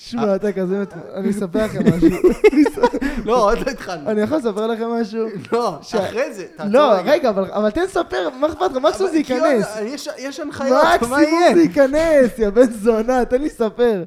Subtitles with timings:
[0.00, 0.84] שמע, אתה כזה...
[1.14, 2.08] אני אספר לכם משהו.
[3.24, 4.10] לא, עוד לא התחלנו.
[4.10, 5.26] אני יכול לספר לכם משהו?
[5.52, 6.44] לא, אחרי זה.
[6.56, 8.76] תעצור לא, רגע, אבל אבל תן לספר, מה אכפת לך?
[8.82, 9.66] מקסימום זה ייכנס.
[9.82, 11.54] יש- יש הנחיות, מה מקסימום יהיה?
[11.54, 14.04] זה ייכנס, יא בן זונה, תן לי לספר.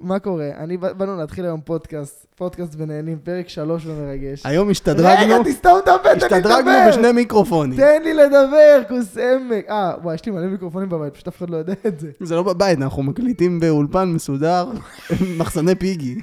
[0.00, 0.50] מה קורה?
[0.56, 4.46] אני, באנו להתחיל היום פודקאסט, פודקאסט ונהנים, פרק שלוש ומרגש.
[4.46, 6.70] היום רגע, השתדרגנו, תסתום את תן לי השתדרגנו.
[6.88, 7.76] בשני מיקרופונים.
[7.76, 9.64] תן לי לדבר, כוס עמק.
[9.68, 12.10] אה, וואי, יש לי מלא מיקרופונים בבית, פשוט אף אחד לא יודע את זה.
[12.20, 14.70] זה לא בבית, אנחנו מקליטים באולפן מסודר,
[15.38, 16.20] מחסני פיגי.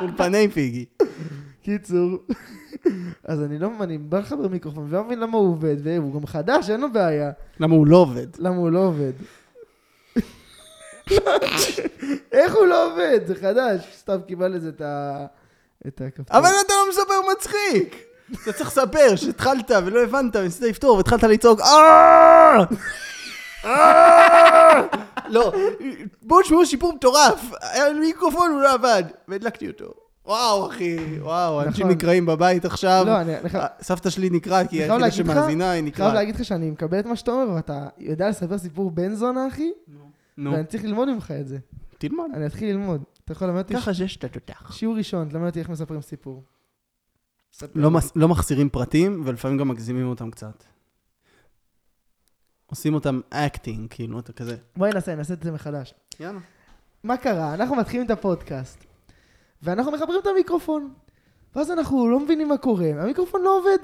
[0.00, 0.84] אולפני פיגי.
[1.62, 2.18] קיצור,
[3.24, 6.70] אז אני לא, אני בא לחבר מיקרופון, ולא מבין למה הוא עובד, והוא גם חדש,
[6.70, 7.30] אין לו בעיה.
[7.60, 8.26] למה הוא לא עובד?
[8.38, 9.12] למה הוא לא עובד?
[12.32, 13.20] איך הוא לא עובד?
[13.26, 13.80] זה חדש.
[13.98, 15.26] סתם קיבל לזה את ה...
[15.86, 16.38] את הכפתור.
[16.38, 18.04] אבל אתה לא מספר מצחיק!
[18.42, 22.64] אתה צריך לספר שהתחלת ולא הבנת, וניסית לפתור, והתחלת לצעוק "אה!
[23.64, 24.82] אה!"
[25.28, 25.52] לא,
[26.22, 29.94] בואו תשמעו שיפור מטורף, היה לי מיקרופון, הוא לא עבד, והדלקתי אותו.
[30.26, 31.96] וואו, אחי, וואו, אנשים נכון.
[31.96, 33.02] נקראים בבית עכשיו.
[33.06, 33.64] לא, אני אני חייב...
[33.82, 36.14] סבתא שלי נקראת, כי היא אני חייב היחידה להגיד לך- שמאזינה, היא חייב נקראת.
[36.14, 39.70] להגיד לך שאני מקבל את מה שאתה אומר, ואתה יודע לספר סיפור בן זונה, אחי?
[39.88, 40.03] נו,
[40.38, 41.58] ואני צריך ללמוד ממך את זה.
[41.98, 42.24] תלמד.
[42.34, 43.02] אני אתחיל ללמוד.
[43.24, 43.74] אתה יכול ללמד אותי?
[43.74, 44.72] ככה שיש את התותח.
[44.72, 46.42] שיעור ראשון, תלמד אותי איך מספרים סיפור.
[47.74, 47.90] לא.
[47.90, 50.64] מס- לא מחסירים פרטים, ולפעמים גם מגזימים אותם קצת.
[52.66, 54.56] עושים אותם acting, כאילו, אתה כזה.
[54.76, 55.94] בואי נעשה, נעשה את זה מחדש.
[56.20, 56.40] יאללה.
[57.04, 57.54] מה קרה?
[57.54, 58.84] אנחנו מתחילים את הפודקאסט,
[59.62, 60.92] ואנחנו מחברים את המיקרופון,
[61.56, 63.78] ואז אנחנו לא מבינים מה קורה, המיקרופון לא עובד.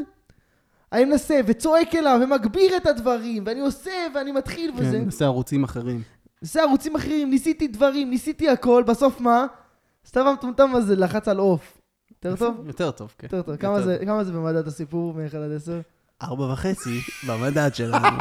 [0.92, 4.92] אני מנסה וצועק אליו ומגביר את הדברים, ואני עושה ואני מתחיל וזה.
[4.98, 6.02] כן, נעשה ערוצים אחרים.
[6.42, 9.46] עושה ערוצים אחרים, ניסיתי דברים, ניסיתי הכל, בסוף מה?
[10.06, 11.78] סתיו המטומטם הזה לחץ על off.
[12.10, 12.66] יותר טוב?
[12.66, 13.27] יותר טוב, כן.
[13.27, 13.56] יותר טוב.
[13.56, 15.80] כמה זה- כמה זה במדד הסיפור מ-1 עד 10?
[16.22, 18.19] ארבע וחצי במדד שלנו.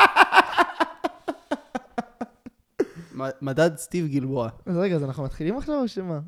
[3.42, 4.50] מדד סטיב גלבוע.
[4.66, 6.20] אז רגע, אז אנחנו מתחילים עכשיו או שמה?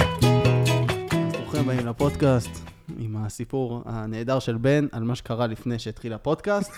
[0.00, 2.50] אז ברוכים הבאים לפודקאסט
[3.24, 6.72] הסיפור הנהדר של בן על מה שקרה לפני שהתחיל הפודקאסט.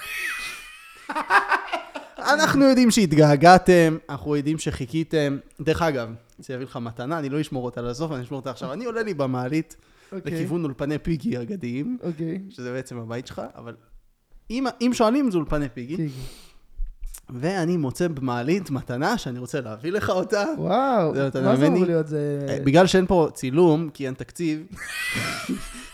[2.19, 5.39] אנחנו יודעים שהתגעגעתם, אנחנו יודעים שחיכיתם.
[5.61, 8.73] דרך אגב, רוצה להביא לך מתנה, אני לא אשמור אותה לסוף, אני אשמור אותה עכשיו.
[8.73, 9.77] אני עולה לי במעלית
[10.13, 10.33] אוקיי.
[10.33, 12.39] לכיוון אולפני פיגי אגדיים, אוקיי.
[12.51, 13.77] שזה בעצם הבית שלך, אבל
[14.51, 16.13] אם, אם שואלים זה אולפני פיגי, קיגי.
[17.31, 20.45] ואני מוצא במעלית מתנה שאני רוצה להביא לך אותה.
[20.59, 21.85] וואו, מתנה מה זה אמור?
[21.85, 22.09] להיות?
[22.09, 22.47] זה...
[22.49, 24.67] אה, בגלל שאין פה צילום, כי אין תקציב,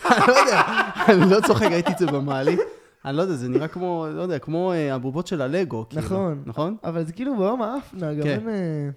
[0.07, 0.63] אני לא יודע,
[1.09, 2.61] אני לא צוחק, ראיתי את זה במעלית.
[3.05, 5.87] אני לא יודע, זה נראה כמו, לא יודע, כמו אה, הבובות של הלגו.
[5.89, 6.03] כאילו.
[6.03, 6.43] נכון.
[6.47, 6.77] נכון?
[6.85, 8.29] אבל זה כאילו ביום האפנה, גם כן.
[8.29, 8.49] אין...
[8.49, 8.89] אה,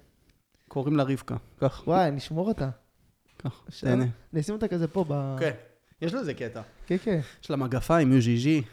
[0.68, 1.36] קוראים לה רבקה.
[1.60, 2.68] כך, וואי, נשמור אותה.
[3.38, 3.62] כך?
[3.80, 4.04] תהנה.
[4.32, 5.36] נשים אותה כזה פה ב...
[5.38, 5.50] כן,
[6.02, 6.60] יש לזה קטע.
[6.86, 7.20] כן, כן.
[7.42, 8.64] יש לה מגפיים, UGG,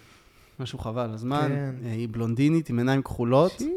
[0.59, 1.47] משהו חבל על הזמן.
[1.50, 1.75] כן.
[1.86, 3.70] היא בלונדינית עם עיניים כחולות, שי,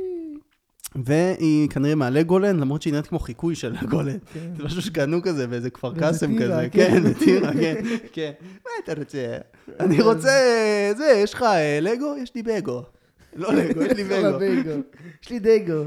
[1.04, 4.20] והיא כנראה מהלגולנד, למרות שהיא נראית כמו חיקוי של לגולנד.
[4.32, 4.54] כן.
[4.56, 6.91] זה משהו שקנו כזה באיזה כפר קאסם טירה, כזה, כן.
[6.91, 7.82] כן, בטירה, כן,
[8.12, 8.32] כן.
[8.43, 9.38] מה אתה רוצה?
[9.81, 10.31] אני רוצה,
[10.97, 12.15] זה, יש לך אה, לגו?
[12.22, 12.82] יש לי בגו.
[13.37, 14.70] לא לגו, יש לי לה בגו.
[15.22, 15.84] יש לי דגו.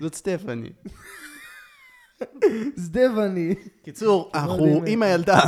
[0.00, 0.70] זאת סטפני.
[2.76, 3.54] סדבני.
[3.84, 4.84] קיצור, אנחנו מדהים.
[4.86, 5.40] עם הילדה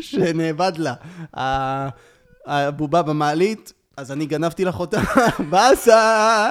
[0.00, 0.94] שנאבד לה
[2.48, 5.00] הבובה במעלית, אז אני גנבתי לך אותה,
[5.50, 6.50] באסה!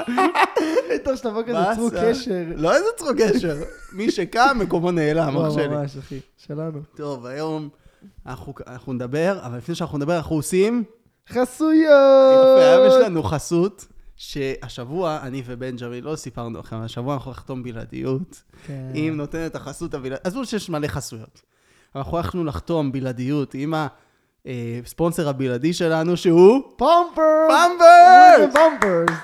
[1.04, 1.76] טוב שתבוא כזה באסה.
[1.76, 2.44] צרו קשר.
[2.56, 3.58] לא איזה צרו קשר,
[3.94, 5.68] מי שקם, מקומו נעלם, אח וואו, שלי.
[5.68, 6.20] ממש, אחי.
[6.38, 6.80] שלנו.
[6.96, 7.70] טוב, היום
[8.26, 10.84] אנחנו נדבר, אבל לפני שאנחנו נדבר, אנחנו עושים...
[11.30, 12.58] חסויות!
[12.58, 13.86] יפה, היום יש לנו חסות,
[14.16, 18.44] שהשבוע אני ובנג'מי לא סיפרנו לכם, השבוע אנחנו לחתום בלעדיות.
[18.68, 18.88] כן.
[18.96, 21.42] עם נותנת החסות הבלעדית, עזבו שיש מלא חסויות.
[21.96, 23.74] אנחנו הלכנו לחתום בלעדיות עם
[24.84, 27.50] הספונסר הבלעדי שלנו, שהוא Pampers!
[27.50, 28.54] Pampers!
[28.54, 29.18] Pampers!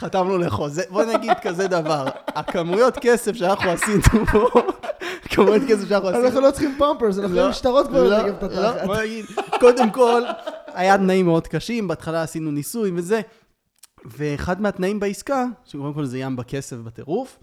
[0.00, 4.48] חתמנו לחוזה, בוא נגיד כזה דבר, הכמויות כסף שאנחנו עשינו פה,
[5.30, 8.34] כמויות כסף שאנחנו עשינו, אנחנו לא צריכים Pampers, אנחנו לא, עם שטרות כבר לא, לנגב
[8.34, 8.86] את לא, התחת.
[8.86, 9.24] בוא נגיד,
[9.60, 10.22] קודם כל,
[10.66, 13.20] היה תנאים מאוד קשים, בהתחלה עשינו ניסוי וזה,
[14.04, 17.38] ואחד מהתנאים בעסקה, שקודם כל זה ים בכסף בטירוף,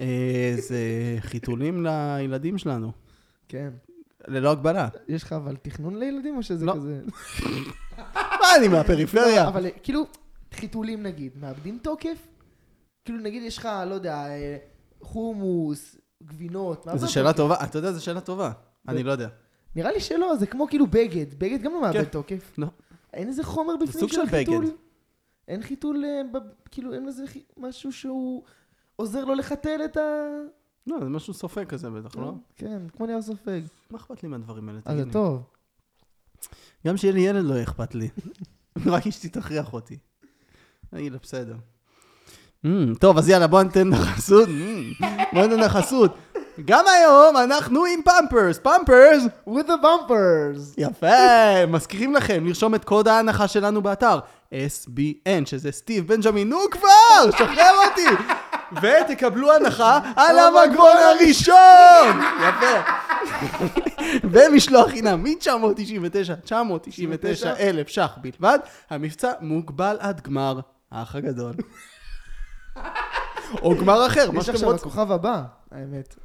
[0.00, 0.78] אה, זה
[1.20, 2.92] חיתולים לילדים שלנו,
[3.48, 3.68] כן.
[4.28, 4.88] ללא הגבלה.
[5.08, 6.72] יש לך אבל תכנון לילדים או שזה לא.
[6.72, 7.00] כזה?
[8.14, 9.48] מה, אני מהפריפריה?
[9.48, 10.06] אבל כאילו,
[10.52, 12.26] חיתולים נגיד, מאבדים תוקף?
[13.04, 14.56] כאילו נגיד יש לך, לא יודע, אה,
[15.02, 17.36] חומוס, גבינות, מאבד זו שאלה תוקף.
[17.36, 18.52] טובה, אתה יודע, זו שאלה טובה.
[18.88, 19.28] אני לא יודע.
[19.76, 22.04] נראה לי שלא, זה כמו כאילו בגד, בגד גם לא מאבד כן.
[22.04, 22.52] תוקף.
[22.58, 22.66] לא.
[23.14, 24.64] אין איזה חומר בפנים של של החיתול?
[24.64, 24.74] בגד.
[25.48, 26.40] אין חיתול, אה,
[26.70, 27.24] כאילו אין איזה
[27.56, 28.42] משהו שהוא
[28.96, 30.00] עוזר לו לחתל את ה...
[30.86, 32.32] לא, זה משהו סופג כזה בטח, לא?
[32.56, 33.60] כן, כמו נייר סופג.
[33.90, 34.80] מה אכפת לי מהדברים האלה?
[34.84, 35.04] אז זה?
[35.12, 35.42] טוב.
[36.86, 38.08] גם שיהיה לי ילד לא יהיה אכפת לי.
[38.86, 39.98] רק אשתי תכריח אותי.
[40.92, 41.56] אני לה, בסדר.
[42.66, 44.48] Mm, טוב, אז יאללה, בוא ניתן לך חסות.
[44.48, 46.16] Mm, בוא ניתן לך חסות.
[46.64, 48.58] גם היום אנחנו עם פמפרס.
[48.58, 49.22] פמפרס!
[49.48, 50.74] with the bumpers.
[50.78, 54.18] יפה, מזכירים לכם לרשום את קוד ההנחה שלנו באתר,
[54.52, 58.22] SBN, שזה סטיב בנג'מין, נו כבר, שחרר אותי!
[58.72, 62.20] ותקבלו הנחה על המגבון הראשון!
[62.48, 62.92] יפה.
[64.32, 68.58] ומשלוח חינם מ-999, 999 אלף ש"ח בלבד,
[68.90, 70.60] המבצע מוגבל עד גמר
[70.90, 71.52] האח הגדול.
[73.62, 74.88] או גמר אחר, מה יש שאתם עכשיו רוצים.
[74.88, 75.42] הכוכב הבא,
[75.72, 76.16] האמת.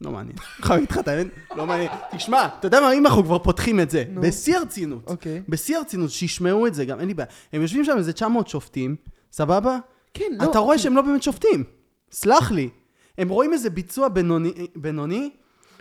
[0.00, 0.36] לא מעניין.
[0.38, 1.28] חייב איתך, אתה מבין?
[1.56, 1.90] לא מעניין.
[2.16, 4.04] תשמע, אתה יודע מה, אם אנחנו כבר פותחים את זה.
[4.14, 5.42] בשיא הרצינות, אוקיי.
[5.48, 7.28] בשיא הרצינות, שישמעו את זה גם, אין לי בעיה.
[7.52, 8.96] הם יושבים שם איזה 900 שופטים,
[9.32, 9.78] סבבה?
[10.14, 10.50] כן, לא.
[10.50, 11.64] אתה רואה שהם לא באמת שופטים.
[12.12, 12.70] סלח לי.
[13.18, 15.30] הם רואים איזה ביצוע בינוני, בינוני,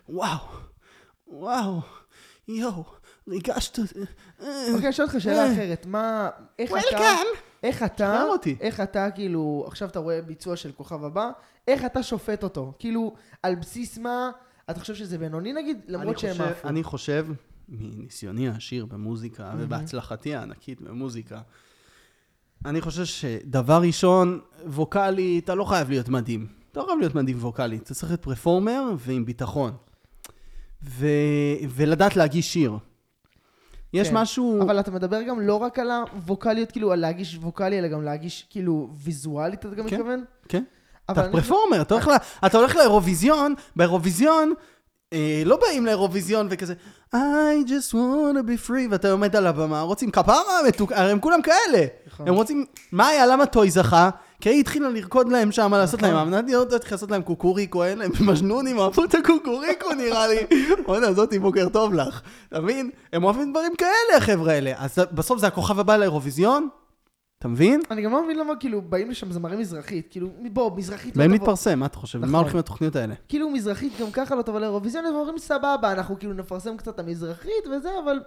[0.09, 0.37] וואו,
[1.27, 1.79] וואו,
[2.47, 2.83] יואו,
[3.27, 3.79] ריגשת...
[3.79, 5.85] אוקיי, אני שואל אותך שאלה אחרת.
[5.85, 6.29] מה...
[6.59, 7.15] איך אתה...
[7.63, 8.23] איך אתה...
[8.59, 9.63] איך אתה, כאילו...
[9.67, 11.31] עכשיו אתה רואה ביצוע של כוכב הבא,
[11.67, 12.73] איך אתה שופט אותו?
[12.79, 14.31] כאילו, על בסיס מה...
[14.69, 15.81] אתה חושב שזה בינוני נגיד?
[15.87, 16.67] למרות שהם עפו.
[16.67, 17.27] אני חושב,
[17.69, 21.41] מניסיוני העשיר במוזיקה, ובהצלחתי הענקית במוזיקה,
[22.65, 26.47] אני חושב שדבר ראשון, ווקאלי, אתה לא חייב להיות מדהים.
[26.71, 29.71] אתה לא חייב להיות מדהים ווקאלי, אתה צריך להיות פרפורמר ועם ביטחון.
[30.83, 31.05] ו...
[31.69, 32.77] ולדעת להגיש שיר.
[33.93, 34.17] יש כן.
[34.17, 34.61] משהו...
[34.63, 38.47] אבל אתה מדבר גם לא רק על הווקאליות, כאילו, על להגיש ווקאלי, אלא גם להגיש,
[38.49, 39.95] כאילו, ויזואלית, אתה גם כן.
[39.95, 40.23] מתכוון?
[40.49, 40.63] כן.
[41.11, 44.53] אתה אני- פרפורמר, אתה הולך ל- אתה הולך לאירוויזיון, באירוויזיון,
[45.13, 46.73] אה, לא באים לאירוויזיון וכזה,
[47.15, 47.17] I
[47.67, 50.35] just wanna be free, ואתה עומד על הבמה, רוצים כפרה,
[50.67, 50.91] מתוק...
[50.91, 51.85] הרי הם כולם כאלה.
[52.13, 52.27] נכון.
[52.27, 54.09] הם רוצים, מה היה, למה טוי זכה?
[54.41, 56.15] כי היא התחילה לרקוד להם שם, לעשות נכון.
[56.15, 60.37] להם, אמנת לא יודעת לעשות להם קוקוריקו, אין להם מז'נונים, אהבו את הקוקוריקו נראה לי.
[60.85, 62.21] בוא'נה, זאתי בוקר טוב לך.
[62.49, 62.89] אתה מבין?
[63.13, 64.73] הם אוהבים דברים כאלה, החבר'ה האלה.
[64.77, 66.67] אז בסוף זה הכוכב הבא לאירוויזיון?
[67.39, 67.81] אתה מבין?
[67.91, 70.07] אני גם לא מבין למה, כאילו, באים לשם זמרים מזרחית.
[70.09, 71.33] כאילו, בוא, מזרחית לא תבוא...
[71.33, 72.19] להתפרסם, מה אתה חושב?
[72.19, 72.31] נכון.
[72.31, 73.13] מה הולכים לתוכניות האלה?
[73.29, 76.99] כאילו, מזרחית גם ככה לא תבוא לאירוויזיון, אז אומרים, סבבה, אנחנו כאילו נפרסם קצת את
[76.99, 78.19] המזרחית וזה, אבל...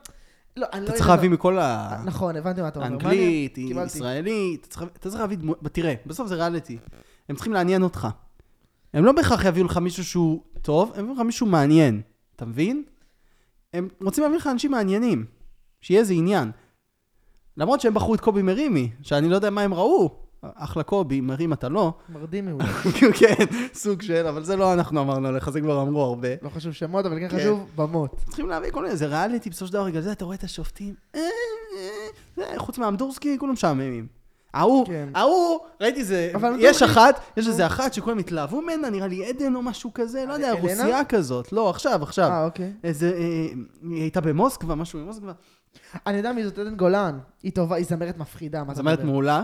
[0.56, 1.09] לא, אני לא אתה צריך.
[1.09, 2.03] להביא מכל ה...
[2.05, 2.89] נכון, הבנתי מה אתה אומר.
[2.93, 3.59] אנגלית.
[3.87, 6.79] ישראלית, אתה צריך להביא דמות, תראה, בסוף זה ריאליטי.
[7.29, 8.09] הם צריכים לעניין אותך.
[8.95, 12.01] הם לא בהכרח יביאו לך מישהו שהוא טוב, הם יביאו לך מישהו מעניין,
[12.37, 12.85] אתה מבין?
[13.73, 15.27] הם רוצים להביא לך אנשים מעניינים,
[15.81, 16.51] שיהיה איזה עניין.
[17.56, 20.24] למרות שהם בחרו את קובי מרימי, שאני לא יודע מה הם ראו.
[20.55, 21.93] אחלה קובי, מרים אתה לא.
[22.08, 22.64] מרדים מעולה.
[23.19, 23.44] כן,
[23.75, 26.29] סוג של, אבל זה לא אנחנו אמרנו עליך, זה כבר אמרו הרבה.
[26.43, 27.38] לא חשוב שמות, אבל כן כן.
[27.38, 28.23] חשוב במות.
[28.26, 30.94] צריכים להביא כל מיני, זה ריאליטי בסופו של דבר, בגלל זה אתה רואה את השופטים,
[31.14, 31.20] אה,
[32.38, 34.06] אה, אה, חוץ מהאמדורסקי, כולם משעממים.
[34.55, 35.08] ההוא, כן.
[35.14, 39.55] ההוא, ראיתי זה, אבל יש אחת, יש איזה אחת שכולם התלהבו ממנה, נראה לי עדן
[39.55, 40.61] או משהו כזה, לא יודע, אלנה?
[40.61, 42.31] רוסייה כזאת, לא, עכשיו, עכשיו.
[42.31, 42.73] אה, אוקיי.
[42.85, 43.12] איזה,
[43.82, 45.32] היא הייתה במוסקבה, משהו במוסקבה.
[46.06, 47.19] אני יודע מי זאת עדן גולן.
[47.43, 49.05] היא טובה, היא זמרת מפחידה, זמרת?
[49.05, 49.43] מעולה,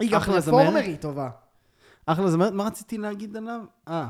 [0.00, 0.84] היא גם אחלה פרפורמר זמרת.
[0.84, 1.28] היא טובה.
[2.06, 3.60] אחלה זמרת, מה רציתי להגיד עליו?
[3.88, 4.06] אה,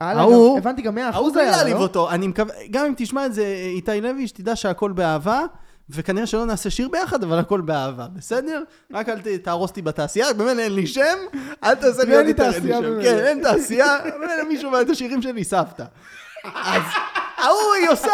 [0.00, 1.82] ההוא- הבנתי גם 100% ההוא בלי היה לה, להעליב לא?
[1.82, 5.42] אותו, אני מקווה, גם אם תשמע את זה, איתי לוי, שתדע שהכל באהבה,
[5.90, 8.62] וכנראה שלא נעשה שיר ביחד, אבל הכל באהבה, בסדר?
[8.92, 11.18] רק אל תהרוס אותי בתעשייה, באמת אין לי שם,
[11.64, 13.02] אל תעשה לי ואין עוד לי שם.
[13.02, 15.84] כן, אין תעשייה, ממילא מישהו את השירים שלי, סבתא.
[16.54, 16.82] אז
[17.36, 18.12] ההוא היא עושה,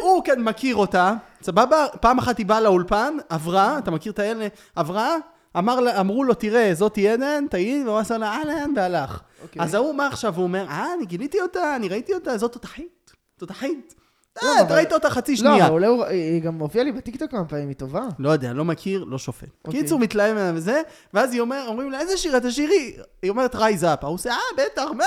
[0.00, 1.86] הוא כן מכיר אותה, סבבה?
[2.00, 4.46] פעם אחת היא באה לאולפן, עברה, אתה מכיר את האלה?
[4.76, 5.16] עברה,
[5.58, 9.20] אמר אמרו לו, תראה, זאתי עדן, תגיד, והוא עשה לה, אהלן, והלך.
[9.42, 9.62] אוקיי.
[9.62, 10.36] אז ההוא, מה עכשיו?
[10.36, 13.94] הוא אומר, אה, אני גיליתי אותה, אני ראיתי אותה, זאת תותחית, תותחית.
[14.42, 15.66] לא, אה, אתה ראית אותה חצי לא, שנייה.
[15.66, 18.02] אבל אולי היא גם הופיעה לי בטיקטוק כמה פעמים, היא טובה.
[18.18, 19.48] לא יודע, לא מכיר, לא שופט.
[19.64, 19.80] אוקיי.
[19.80, 20.82] קיצור, מתלהב ממנה וזה,
[21.14, 22.96] ואז היא אומרת, אומרים לה, איזה שיר את תשירי?
[23.22, 24.04] היא אומרת, Rise Up.
[24.04, 25.04] הוא עושה, אה, בטח, מה?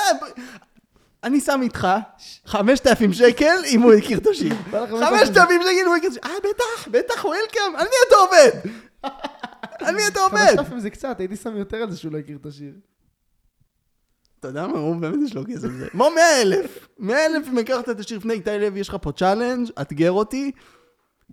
[1.24, 1.88] אני שם איתך
[2.46, 4.55] 5,000 שקל אם הוא הכיר את השיר.
[4.72, 6.31] בא לך 5,000 שקל אם הוא הכיר את השיר.
[6.31, 7.75] אה, בטח, בטח, welcome.
[7.77, 8.69] על מי אתה עובד?
[9.79, 10.38] על מי אתה עובד?
[10.57, 12.74] 5,000 זה קצת, הייתי שם יותר על זה שהוא לא הכיר את השיר.
[14.39, 15.89] אתה יודע מה, הוא באמת יש לו כסף זה.
[15.89, 16.88] כמו 100,000.
[17.00, 20.51] 100,000 אם הכרת את השיר לפני איתי לוי, יש לך פה challenge, אתגר אותי.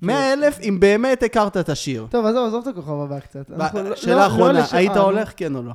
[0.02, 2.06] 100,000 אם באמת הכרת את השיר.
[2.10, 3.50] טוב, עזוב, עזוב את הכוכב הבא קצת.
[3.50, 4.96] לא- שאלה לא- אחרונה, לא לש- היית.
[4.96, 5.72] הולך, כן או לא?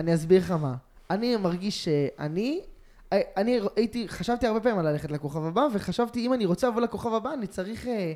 [0.00, 0.74] אני אסביר לך מה.
[1.10, 2.60] אני מרגיש שאני...
[3.12, 7.14] אני הייתי, חשבתי הרבה פעמים על ללכת לכוכב הבא, וחשבתי, אם אני רוצה לבוא לכוכב
[7.14, 7.86] הבא, אני צריך...
[7.86, 8.12] אה,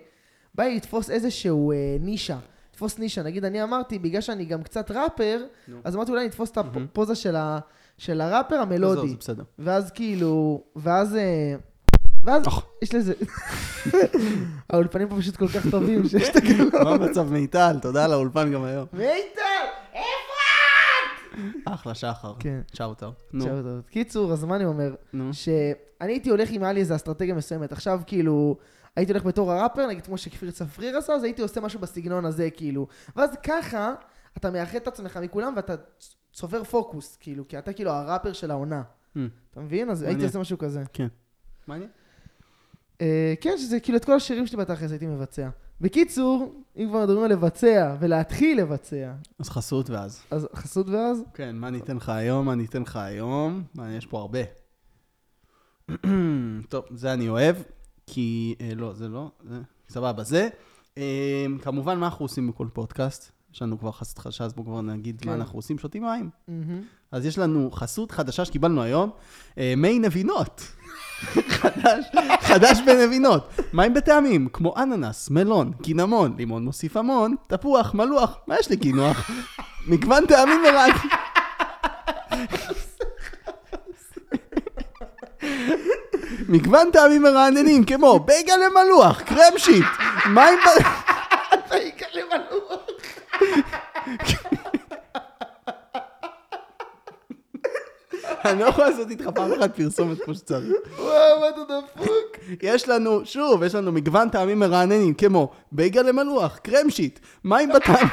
[0.54, 2.38] בא לי לתפוס איזשהו אה, נישה.
[2.75, 3.23] לתפוס נישה.
[3.23, 5.76] נגיד, אני אמרתי, בגלל שאני גם קצת ראפר, נו.
[5.85, 6.87] אז אמרתי, אולי נתפוס את מהמם.
[6.90, 7.59] הפוזה של, ה,
[7.99, 9.09] של הראפר המלודי.
[9.09, 9.43] זה בסדר.
[9.59, 11.16] ואז כאילו, ואז...
[11.16, 11.54] אה,
[12.25, 12.43] ואז.
[12.83, 13.14] יש לזה...
[14.71, 16.43] האולפנים פה פשוט כל כך טובים, שיש את
[16.85, 17.76] מה המצב מיטל?
[17.83, 18.87] תודה על האולפן גם היום.
[18.93, 19.40] מיטל!
[21.64, 22.35] אחלה שחר.
[22.38, 22.61] כן.
[22.73, 23.14] צ'אוט אאוט.
[23.33, 23.88] נו, שאוט אאוט.
[23.90, 24.95] קיצור, אז מה אני אומר?
[25.12, 25.35] נו.
[25.35, 27.73] שאני הייתי הולך אם היה לי איזה אסטרטגיה מסוימת.
[27.73, 28.57] עכשיו כאילו,
[28.96, 32.50] הייתי הולך בתור הראפר, נגיד כמו שכפיר צפריר עשה, אז הייתי עושה משהו בסגנון הזה,
[32.50, 32.86] כאילו.
[33.16, 33.94] ואז ככה,
[34.36, 35.74] אתה מאחד את עצמך מכולם ואתה
[36.32, 38.82] צובר פוקוס, כאילו, כי אתה כאילו הראפר של העונה.
[39.16, 39.18] Hmm,
[39.50, 39.90] אתה מבין?
[39.90, 40.24] אז הייתי.
[40.24, 40.82] עושה משהו כזה.
[41.66, 41.90] מעניין.
[43.00, 45.48] אה, כן, שזה כאילו את כל השירים שלי בתכלס הייתי מבצע.
[45.80, 50.22] בקיצור, אם כבר מדברים על לבצע ולהתחיל לבצע, אז חסות ואז.
[50.30, 51.22] אז חסות ואז?
[51.34, 52.46] כן, מה אני אתן לך היום?
[52.46, 53.62] מה אני אתן לך היום?
[53.74, 54.38] מה, יש פה הרבה.
[56.68, 57.56] טוב, זה אני אוהב,
[58.06, 58.54] כי...
[58.61, 59.58] אה, לא, זה לא, זה...
[59.88, 60.49] סבבה, זה.
[60.99, 63.32] אה, כמובן, מה אנחנו עושים בכל פודקאסט?
[63.54, 65.28] יש לנו כבר חסות חדשה, אז בואו כבר נגיד כן.
[65.28, 66.30] מה אנחנו עושים, שותים מים.
[66.49, 66.82] מהמם.
[67.12, 69.11] אז יש לנו חסות חדשה שקיבלנו היום,
[69.58, 70.61] אה, מי נבינות.
[71.49, 72.04] חדש,
[72.40, 73.49] חדש בנבינות.
[73.73, 79.30] מים בטעמים, כמו אננס, מלון, קינמון, לימון מוסיף המון, תפוח, מלוח, מה יש לי קינוח?
[79.87, 80.92] מגוון טעמים מרעד.
[86.48, 89.84] מגוון טעמים מרעננים, כמו בייגל למלוח, קרם שיט,
[90.26, 90.68] מים ב...
[91.76, 92.80] יקר למנוח.
[98.44, 100.72] אני לא יכול לעשות איתך פעם אחת פרסומת כמו שצריך.
[100.98, 102.36] וואו, מה אתה דפוק?
[102.62, 108.08] יש לנו, שוב, יש לנו מגוון טעמים מרעננים, כמו בייגל למלוח, קרם שיט, מים בטעם...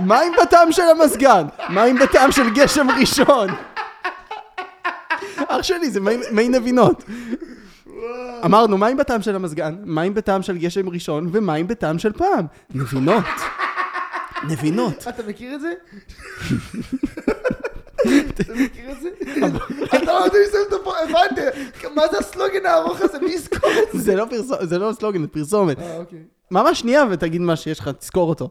[0.00, 3.48] מים בטעם של המזגן, מים בטעם של גשם ראשון.
[5.48, 6.00] אח שלי, זה
[6.32, 7.04] מי, נבינות.
[8.44, 12.46] אמרנו, מים בטעם של המזגן, מים בטעם של גשם ראשון, ומים בטעם של פעם.
[12.74, 13.24] נבינות.
[14.48, 15.08] נבינות.
[15.08, 15.72] אתה מכיר את זה?
[18.30, 19.08] אתה מכיר את זה?
[19.84, 21.40] אתה לא יודע לסיים את הפרק, הבנתי.
[21.94, 23.18] מה זה הסלוגן הארוך הזה?
[23.18, 23.98] מי יזכור את זה?
[24.62, 25.78] זה לא לא סלוגן, זה פרסומת.
[25.78, 26.18] אה, אוקיי.
[26.50, 28.50] ממש שנייה ותגיד מה שיש לך, תזכור אותו.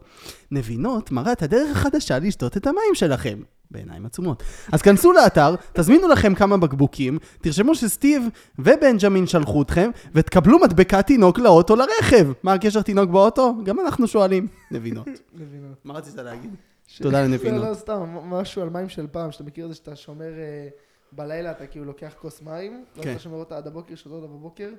[0.52, 3.40] נבינות מראה את הדרך החדשה לשתות את המים שלכם.
[3.72, 4.44] בעיניים עצומות.
[4.72, 8.24] אז כנסו לאתר, תזמינו לכם כמה בקבוקים, תרשמו שסטיב
[8.60, 12.32] ובנג'מין שלחו אתכם, ותקבלו מדבקת תינוק לאוטו לרכב.
[12.44, 13.56] מה הקשר תינוק באוטו?
[13.64, 14.48] גם אנחנו שואלים.
[14.72, 15.08] נבינות.
[15.34, 15.86] מבינות.
[15.86, 16.56] מה רצית להגיד?
[16.98, 17.62] תודה לנבינות.
[17.62, 20.68] לא, לא, סתם, משהו על מים של פעם, שאתה מכיר את זה שאתה שומר אה,
[21.12, 23.12] בלילה, אתה כאילו לוקח כוס מים, כן.
[23.12, 24.70] אתה שומר אותה עד הבוקר, שותה אותה בבוקר.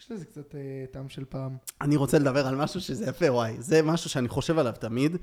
[0.00, 1.56] יש לזה קצת אה, טעם של פעם.
[1.80, 3.56] אני רוצה לדבר על משהו שזה יפה, וואי.
[3.58, 5.16] זה משהו שאני חושב עליו תמיד.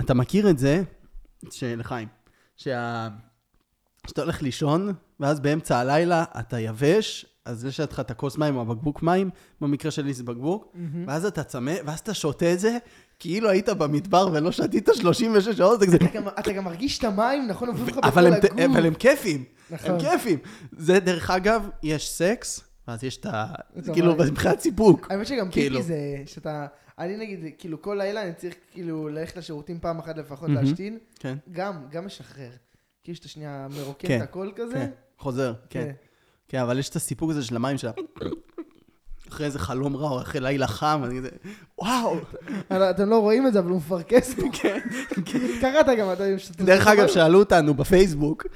[0.00, 0.82] אתה מכיר את זה,
[1.50, 2.08] שלחיים,
[2.56, 3.08] שה...
[4.06, 8.60] שאתה הולך לישון, ואז באמצע הלילה אתה יבש, אז יש לך את הכוס מים או
[8.62, 9.30] הבקבוק מים,
[9.60, 10.74] במקרה שלי זה בקבוק,
[11.06, 12.78] ואז אתה צמא, ואז אתה שותה את זה,
[13.18, 15.96] כאילו היית במדבר ולא שתית 36 שעות, זה כזה...
[15.96, 17.68] אתה גם- אתה גם מרגיש את המים, נכון?
[18.58, 18.70] הם.
[18.70, 19.90] אבל הם כיפים, נכון.
[19.90, 20.38] הם כיפים.
[20.72, 23.46] זה דרך אגב, יש סקס, ואז יש את ה...
[23.92, 24.14] כאילו.
[24.16, 25.06] מבחינת סיפוק.
[25.10, 25.76] האמת שגם כאילו.
[25.76, 26.66] קיקי זה שאתה...
[26.98, 30.50] אני נגיד, כאילו כל לילה אני צריך כאילו ללכת לשירותים פעם אחת לפחות.
[30.50, 30.98] להשתין.
[31.18, 32.50] כן, גם, גם משחרר.
[33.04, 34.74] כאילו שאתה שנייה מרוקן כן, את הכל כזה.
[34.74, 35.90] כן, חוזר, כן.
[36.48, 37.90] כן, אבל יש את הסיפוק הזה של המים שלה.
[39.28, 41.28] אחרי איזה חלום רע או אחרי לילה חם, אני כזה,
[41.78, 42.16] וואו.
[42.70, 44.34] אבל אתם לא רואים את זה, אבל הוא מפרכס.
[44.52, 44.78] כן,
[45.24, 45.40] כן.
[45.84, 46.38] אתה גם, אתה...
[46.38, 48.46] שאתה- דרך אגב, שאלו אותנו בפייסבוק,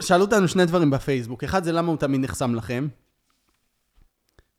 [0.00, 1.44] שאלו אותנו שני דברים בפייסבוק.
[1.44, 2.88] אחד זה למה הוא תמיד נחסם לכם.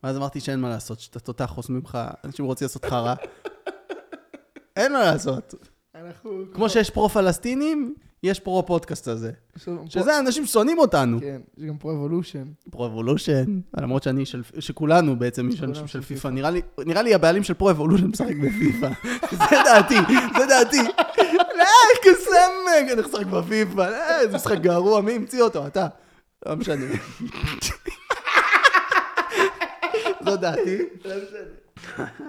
[0.04, 3.14] ואז אמרתי שאין מה לעשות, שאתה תותח חוסמים לך, אנשים רוצים לעשות לך רע.
[4.76, 5.56] אין מה לעשות.
[5.96, 6.44] אנחנו...
[6.54, 9.32] כמו שיש פרו-פלסטינים, יש פרו-פודקאסט הזה.
[9.90, 11.20] שזה אנשים שונאים אותנו.
[11.20, 12.44] כן, יש גם Pro Evolution.
[12.72, 16.28] Pro Evolution, למרות שאני של, שכולנו בעצם יש אנשים של פיפא.
[16.86, 18.90] נראה לי, הבעלים של Pro Evolution משחק בפיפא.
[19.50, 19.96] זה דעתי,
[20.38, 20.82] זה דעתי.
[21.60, 21.66] לא,
[22.02, 25.68] כוסאמק, אני משחק בפיפא, לא, איזה משחק גרוע, מי המציא אותו?
[25.68, 25.88] אתה.
[26.46, 26.86] לא משנה.
[30.26, 30.78] זו דעתי.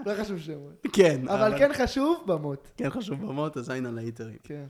[0.06, 0.86] לא חשוב שמות.
[0.92, 1.28] כן.
[1.28, 2.70] אבל כן חשוב, במות.
[2.76, 4.36] כן חשוב במות, אז אין על ההיטרים.
[4.42, 4.64] כן.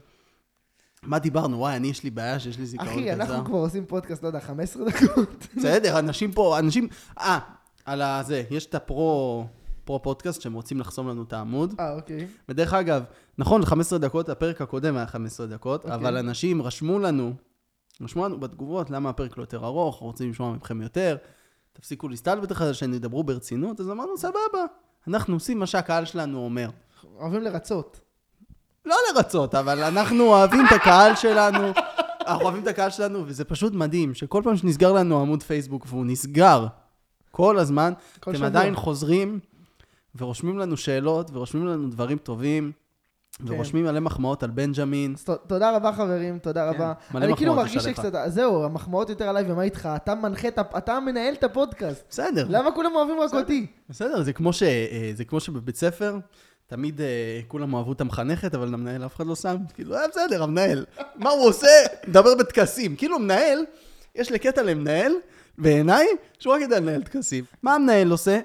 [1.03, 1.57] מה דיברנו?
[1.57, 3.13] וואי, אני יש לי בעיה שיש לי זיכרון אחי, קצר.
[3.13, 5.47] אנחנו כבר עושים פודקאסט, לא יודע, 15 דקות.
[5.57, 6.87] בסדר, אנשים פה, אנשים...
[7.19, 7.39] אה,
[7.85, 9.45] על הזה, יש את הפרו...
[9.85, 11.73] פרו פודקאסט שהם רוצים לחסום לנו את העמוד.
[11.79, 12.27] אה, אוקיי.
[12.49, 13.03] ודרך אגב,
[13.37, 15.95] נכון, 15 דקות, הפרק הקודם היה 15 דקות, אוקיי.
[15.95, 17.33] אבל אנשים רשמו לנו,
[18.01, 21.17] רשמו לנו בתגובות למה הפרק לא יותר ארוך, רוצים לשמוע מכם יותר,
[21.75, 24.65] תפסיקו להסתלבט אחד על השני, דברו ברצינות, אז אמרנו, סבבה,
[25.07, 26.69] אנחנו עושים מה שהקהל שלנו אומר.
[27.19, 27.99] אוהבים לרצות.
[28.85, 31.67] לא לרצות, אבל אנחנו אוהבים את הקהל שלנו,
[32.27, 36.05] אנחנו אוהבים את הקהל שלנו, וזה פשוט מדהים, שכל פעם שנסגר לנו עמוד פייסבוק, והוא
[36.05, 36.67] נסגר
[37.31, 38.47] כל הזמן, כל אתם שבוע.
[38.47, 39.39] עדיין חוזרים
[40.15, 42.71] ורושמים לנו שאלות, ורושמים לנו דברים טובים.
[43.45, 45.13] ורושמים מלא מחמאות על בנג'מין.
[45.13, 46.93] אז תודה רבה חברים, תודה כן, רבה.
[47.15, 47.83] אני כאילו מרגיש.
[47.83, 52.05] שקצת, זהו, המחמאות יותר עליי ומה איתך, אתה מנחה, אתה מנהל את הפודקאסט.
[52.09, 53.67] בסדר, למה כולם אוהבים רק אותי?
[53.89, 56.17] בסדר, זה כמו, ש, אה, זה כמו שבבית ספר,
[56.67, 59.55] תמיד אה, כולם אהבו את המחנכת, אבל למנהל אף אחד לא שם.
[59.73, 60.85] כאילו, אה, בסדר, המנהל.
[61.15, 61.67] מה הוא עושה?
[62.07, 62.95] מדבר בטקסים.
[62.95, 63.59] כאילו, מנהל,
[64.15, 65.13] יש לי קטע למנהל,
[65.57, 66.07] בעיניי,
[66.39, 67.43] שהוא רק יודע לנהל טקסים.
[67.63, 68.39] מה המנהל עושה?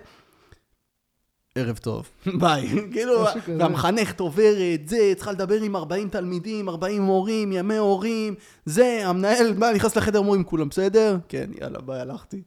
[1.54, 2.08] ערב טוב,
[2.40, 2.68] ביי.
[2.92, 3.24] כאילו.
[3.58, 8.34] והמחנכת עוברת, זה, צריכה לדבר עם 40 תלמידים, 40 הורים, ימי הורים,
[8.66, 11.16] זה, המנהל בא, נכנס לחדר מורים, כולם בסדר?
[11.28, 12.42] כן, יאללה, ביי, הלכתי.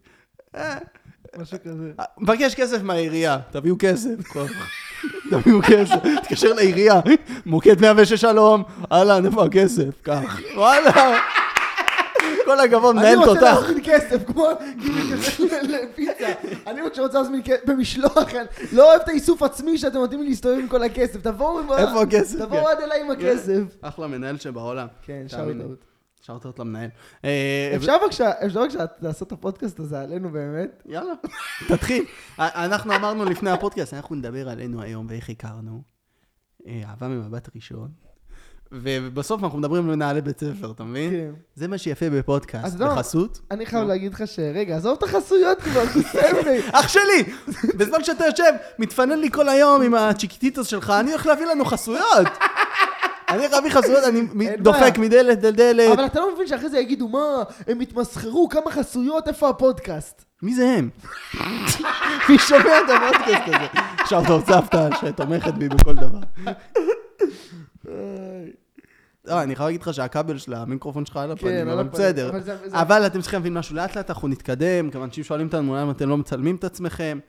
[0.55, 0.77] אה,
[1.37, 1.91] משהו כזה.
[2.17, 4.09] מבקש כסף מהעירייה, תביאו כסף.
[5.29, 6.99] תביאו כסף, תתקשר לעירייה,
[7.45, 10.01] מוקד 106 שלום, אהלן, איפה הכסף?
[10.01, 10.39] קח.
[10.55, 11.19] וואלה.
[12.45, 13.43] כל הכבוד, מנהל אני רוצה תותח.
[13.61, 14.47] להזמין כסף, כמו
[15.63, 16.33] לפיצה.
[16.67, 18.33] אני רוצה להזמין כסף במשלוח,
[18.71, 21.21] לא אוהב את האיסוף עצמי שאתם נותנים לי להסתובב עם כל הכסף.
[21.21, 22.39] תבואו איפה הכסף?
[22.39, 23.61] תבואו עד אליי עם הכסף.
[23.81, 24.87] אחלה מנהל שבעולם.
[25.05, 25.29] כן, לי.
[25.29, 25.85] shout-out.
[26.21, 26.89] shout למנהל.
[27.25, 30.83] אה, אפשר בבקשה, אפשר בבקשה לעשות את הפודקאסט הזה עלינו באמת?
[30.85, 31.13] יאללה,
[31.69, 32.05] תתחיל.
[32.39, 35.81] אנחנו אמרנו לפני הפודקאסט, אנחנו נדבר עלינו היום ואיך הכרנו.
[36.67, 38.02] אה, אהבה ממבט ראשון.
[38.71, 41.09] ובסוף אנחנו מדברים על מנהלי בית ספר, אתה מבין?
[41.11, 41.31] כן.
[41.55, 42.87] זה מה שיפה בפודקאסט, לא.
[42.95, 43.39] בחסות.
[43.51, 43.87] אני חייב נו.
[43.87, 46.59] להגיד לך שרגע, עזוב את החסויות כבר, תסיים לי.
[46.79, 47.23] אח שלי!
[47.75, 52.27] בזמן שאתה יושב, מתפנן לי כל היום עם הצ'יקיטיטוס שלך, אני הולך להביא לנו חסויות.
[53.29, 54.21] אני להביא חסויות, אני
[54.57, 54.97] דופק.
[54.97, 55.91] מדלת לדלת.
[55.93, 60.25] אבל אתה לא מבין שאחרי זה יגידו, מה, הם התמסחרו, כמה חסויות, איפה הפודקאסט?
[60.41, 60.89] מי זה הם?
[62.29, 63.81] מי שומע את הפודקאסט הזה?
[63.99, 66.19] עכשיו טוב סבתא שתומכת בי בכל דבר.
[69.25, 72.31] לא, אני חייב להגיד לך שהכבל של המיקרופון שלך על הפנים, כן, אבל בסדר.
[72.71, 76.09] אבל אתם צריכים להבין משהו, לאט לאט אנחנו נתקדם, גם אנשים שואלים אותנו למה אתם
[76.09, 77.19] לא מצלמים את עצמכם.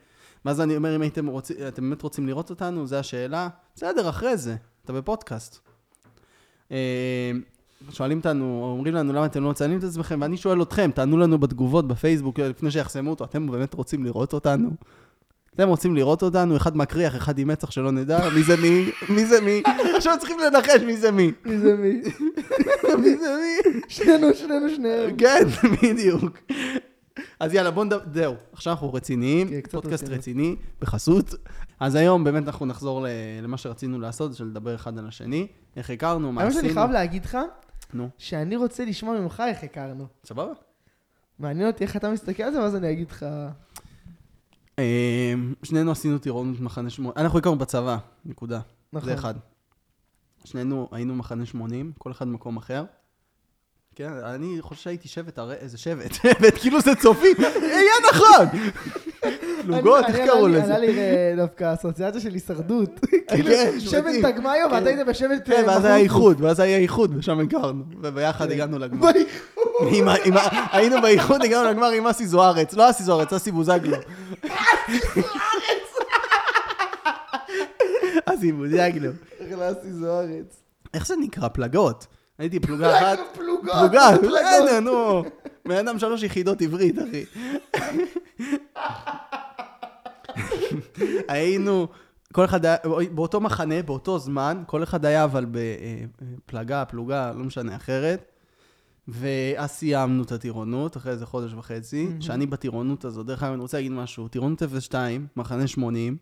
[0.45, 3.47] ואז אני אומר, אם הייתם רוצים, אתם באמת רוצים לראות אותנו, זו השאלה.
[3.75, 5.59] בסדר, אחרי זה, אתה בפודקאסט.
[6.71, 7.31] אה,
[7.89, 11.37] שואלים אותנו, אומרים לנו למה אתם לא מצלמים את עצמכם, ואני שואל אתכם, תענו לנו
[11.37, 14.69] בתגובות בפייסבוק לפני שיחסמו אותו, אתם באמת רוצים לראות אותנו?
[15.55, 16.57] אתם רוצים לראות אותנו?
[16.57, 18.91] אחד מקריח, אחד עם מצח שלא נדע, מי זה מי?
[19.09, 19.63] מי זה מי?
[19.95, 21.31] עכשיו צריכים לנחש מי זה מי.
[21.45, 22.01] מי זה מי?
[22.97, 23.81] מי זה מי?
[23.87, 25.17] שנינו, שנינו, שניהם.
[25.17, 25.43] כן,
[25.83, 26.23] בדיוק.
[27.39, 30.09] אז יאללה, בוא נדבר, זהו, עכשיו אנחנו רציניים, כן, פודקאסט.
[30.09, 31.35] רציני, בחסות.
[31.79, 33.05] אז היום באמת אנחנו נחזור
[33.41, 36.63] למה שרצינו לעשות, של לדבר אחד על השני, איך הכרנו, מה האמת עשינו.
[36.63, 37.37] שאני חייב להגיד לך,
[37.93, 40.05] נו, שאני רוצה לשמוע ממך איך הכרנו.
[40.25, 40.53] סבבה?
[41.39, 43.25] מעניין אותי איך אתה מסתכל על זה, ואז אני אגיד לך...
[44.79, 45.33] אה,
[45.63, 48.59] שנינו עשינו טירונות מחנה שמונה, אנחנו הכרנו בצבא, נקודה.
[48.93, 49.09] נכון.
[49.09, 49.33] זה אחד.
[50.45, 52.83] שנינו היינו מחנה 80, כל אחד במקום אחר.
[53.95, 57.27] כן, אני חושב שהייתי שבט, הרי איזה שבט, שבט, כאילו זה צופי,
[57.61, 58.45] היה נכון!
[59.65, 60.63] פלוגות, אני- איך אני- קראו לזה?
[60.63, 62.89] עלה לי אה, דווקא אסוציאציה של הישרדות.
[63.27, 64.31] כאילו, כן, שבט שבטים.
[64.31, 65.41] תגמאיו, ואתה היית בשבט...
[65.45, 65.95] כן, אה, ואז היה.
[65.97, 68.51] איחוד, ואז היה איחוד, ושם הכרנו, וביחד כן.
[68.51, 69.01] הגענו לגמר.
[69.11, 69.64] באיחוד.
[70.71, 73.97] היינו באיחוד, הגענו לגמר עם אסי זוארץ, לא אסי זוארץ, אסי בוזגלו.
[78.25, 79.11] אסי בוזגלו.
[79.39, 80.63] איך לאסי זוארץ.
[80.93, 81.47] איך זה נקרא?
[81.47, 82.07] פלגות.
[82.37, 83.19] הייתי פלוגה אחת.
[83.33, 83.73] פלוגות.
[83.79, 84.11] פלוגה.
[84.17, 85.23] בסדר, נו.
[85.65, 87.25] בן אדם שלוש יחידות עברית, אחי.
[91.27, 91.87] היינו,
[92.33, 92.75] כל אחד היה,
[93.11, 98.34] באותו מחנה, באותו זמן, כל אחד היה אבל בפלגה, פלוגה, לא משנה, אחרת.
[99.07, 103.77] ואז סיימנו את הטירונות, אחרי איזה חודש וחצי, שאני בטירונות הזאת, דרך אגב, אני רוצה
[103.77, 106.17] להגיד משהו, טירונות 02, מחנה 80,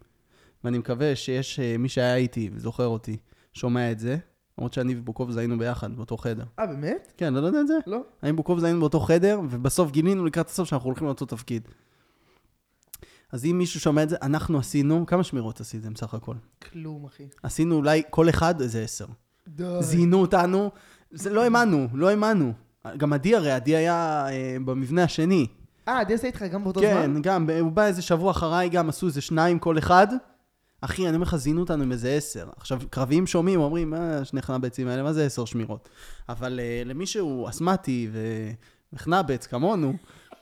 [0.64, 3.18] ואני מקווה שיש אה, מי שהיה איתי וזוכר אותי,
[3.54, 4.18] שומע את זה,
[4.58, 6.44] למרות שאני ובוקובזה היינו ביחד, באותו חדר.
[6.60, 7.12] אה, באמת?
[7.18, 7.78] כן, לא יודע את זה?
[7.88, 8.02] לא.
[8.24, 11.68] אני ובוקובזה היינו באותו חדר, ובסוף גילינו לקראת הסוף שאנחנו הולכים לאותו תפקיד.
[13.32, 16.36] אז אם מישהו שומע את זה, אנחנו עשינו, כמה שמירות עשיתם סך הכל?
[16.72, 17.28] כלום, אחי.
[17.44, 19.06] עשינו אולי כל אחד איזה עשר.
[19.48, 19.78] די.
[19.80, 20.72] זיהינו אותנו,
[21.12, 22.54] זה לא האמנו, לא האמנו.
[22.98, 25.48] גם עדי הרי, עדי היה אה, במבנה השני.
[25.88, 26.90] אה, דסה איתך גם באותו זמן?
[27.16, 30.08] כן, גם, הוא בא איזה שבוע אחריי, גם עשו איזה שניים כל אחד.
[30.82, 32.50] אחי, אני אומר לך, זיהינו אותנו עם איזה עשר.
[32.58, 35.90] עכשיו, קרביים שומעים, אומרים, אה, שני חנבצים האלה, מה זה עשר שמירות?
[36.30, 38.10] אבל uh, למי שהוא אסמטי
[38.94, 39.94] וחנבץ כמונו,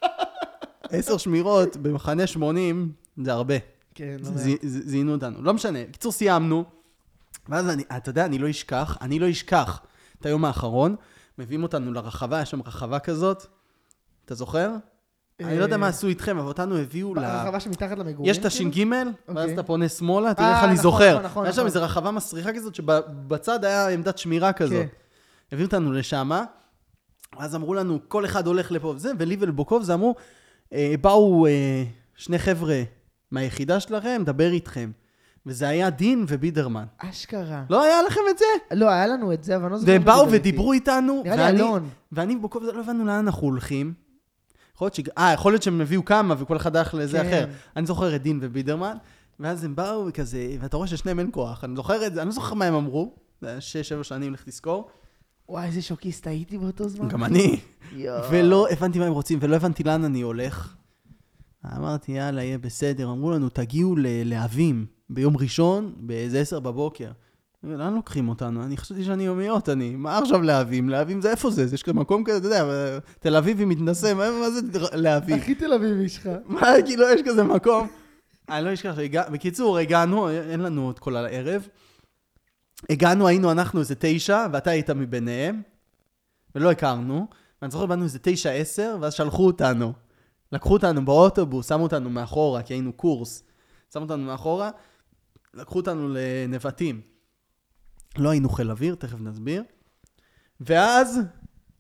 [0.90, 2.92] עשר שמירות במחנה 80
[3.24, 3.56] זה הרבה.
[3.96, 5.42] כן, לא זי- זי- זיהינו אותנו.
[5.42, 5.80] לא משנה.
[5.90, 6.64] בקיצור, סיימנו.
[7.50, 9.82] ואז אני, אתה יודע, אני לא אשכח, אני לא אשכח
[10.20, 10.96] את היום האחרון.
[11.42, 13.46] מביאים אותנו לרחבה, יש שם רחבה כזאת.
[14.26, 14.72] אתה זוכר?
[15.40, 17.20] אני לא יודע מה עשו איתכם, אבל אותנו הביאו ל...
[17.20, 18.32] ברחבה שמתחת למגורים?
[18.32, 18.70] יש את כאילו?
[18.70, 18.86] הש"ג,
[19.28, 19.54] ואז אוקיי.
[19.54, 21.14] אתה פונה שמאלה, תראה אה, איך אני נכון, זוכר.
[21.14, 21.68] נכון, נכון, היה שם נכון.
[21.68, 24.74] איזו רחבה מסריחה כזאת, שבצד היה עמדת שמירה כזאת.
[24.74, 24.88] כן.
[25.52, 26.32] הביאו אותנו לשם,
[27.40, 30.16] ואז אמרו לנו, כל אחד הולך לפה וזה, ולי ולבוקוב זה אמרו,
[30.74, 31.84] אה, באו אה,
[32.16, 32.84] שני חבר'ה
[33.32, 34.92] מהיחידה שלכם, דבר איתכם.
[35.46, 36.86] וזה היה דין ובידרמן.
[36.98, 37.64] אשכרה.
[37.70, 38.46] לא היה לכם את זה?
[38.72, 39.92] לא, היה לנו את זה, אבל אני לא זוכר.
[39.92, 40.28] והם באו.
[40.32, 41.90] ודיברו איתנו, נראה לי ואני- אלון.
[42.12, 43.94] ואני ובוקוב זה לא הבנו לאן אנחנו הולכים.
[44.76, 45.00] יכול להיות ש...
[45.18, 47.26] אה, יכול להיות שהם הביאו כמה וכל אחד הלך לזה כן.
[47.28, 47.46] אחר.
[47.76, 48.98] אני זוכר את דין ובידרמן,
[49.40, 51.64] ואז הם באו וכזה, ואתה רואה ששניהם אין כוח.
[51.64, 54.34] אני זוכר את זה, אני לא זוכר מה הם אמרו, זה היה שש, שבע שנים,
[54.34, 54.90] לך תזכור.
[55.50, 57.08] וואי, איזה שוקיסט הייתי באותו זמן.
[57.08, 57.60] גם אני.
[58.30, 60.76] ולא הבנתי מה הם רוצים, ולא הבנתי לאן אני הולך.
[61.66, 63.12] אמרתי, יאללה, יהיה בסדר.
[63.12, 67.12] אמרו לנו, תגיעו ללהבים ביום ראשון באיזה עשר בבוקר.
[67.64, 68.64] לאן לוקחים אותנו?
[68.64, 69.96] אני חשבתי שאני יומיות, אני.
[69.96, 70.90] מה עכשיו להבים?
[70.90, 71.66] להבים זה איפה זה?
[71.74, 72.66] יש כזה מקום כזה, אתה יודע,
[73.20, 74.60] תל אביבי מתנשא, מה זה
[74.94, 75.36] להבים?
[75.36, 76.30] הכי תל אביבי שלך.
[76.46, 77.88] מה, כאילו, יש כזה מקום.
[78.50, 79.30] אני לא אשכח שהגע...
[79.30, 81.68] בקיצור, הגענו, אין לנו את כל הערב.
[82.90, 85.62] הגענו, היינו אנחנו איזה תשע, ואתה היית מביניהם,
[86.56, 87.28] ולא הכרנו.
[87.62, 89.94] ואני זוכר, באנו איזה תשע, עשר, ואז שלחו אותנו.
[90.52, 93.44] לקחו אותנו באוטובוס, שמו אותנו מאחורה, כי היינו קורס.
[93.94, 94.72] שמו אותנו מאחורה,
[95.54, 97.02] לקחו אותנו לנבטים.
[98.18, 99.64] לא היינו חיל אוויר, תכף נסביר.
[100.62, 101.20] ואז,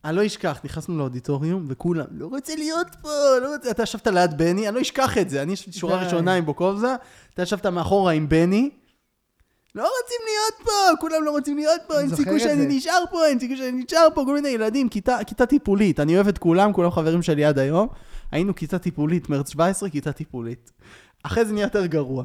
[0.06, 3.10] אני לא אשכח, נכנסנו לאודיטוריום, וכולם, לא רוצה להיות פה,
[3.42, 3.72] לא רוצה...
[3.72, 5.42] אתה ישבת ליד בני, אני לא אשכח את זה.
[5.42, 6.04] אני ישבתי שורה.
[6.04, 6.96] ראשונה עם בוקובזה,
[7.34, 8.70] אתה ישבת מאחורה עם בני.
[9.76, 12.78] לא רוצים להיות פה, כולם לא רוצים להיות פה, אין סיכוי שאני.
[12.78, 16.00] נשאר פה, אין סיכוי שאני נשאר פה, כל מיני ילדים, כיתה, כיתה טיפולית.
[16.00, 17.88] אני אוהב את כולם, כולם חברים שלי עד היום.
[18.32, 20.72] היינו כיתה טיפולית, מרץ 17, כיתה טיפולית.
[21.24, 22.24] אחרי זה נהיה יותר גרוע.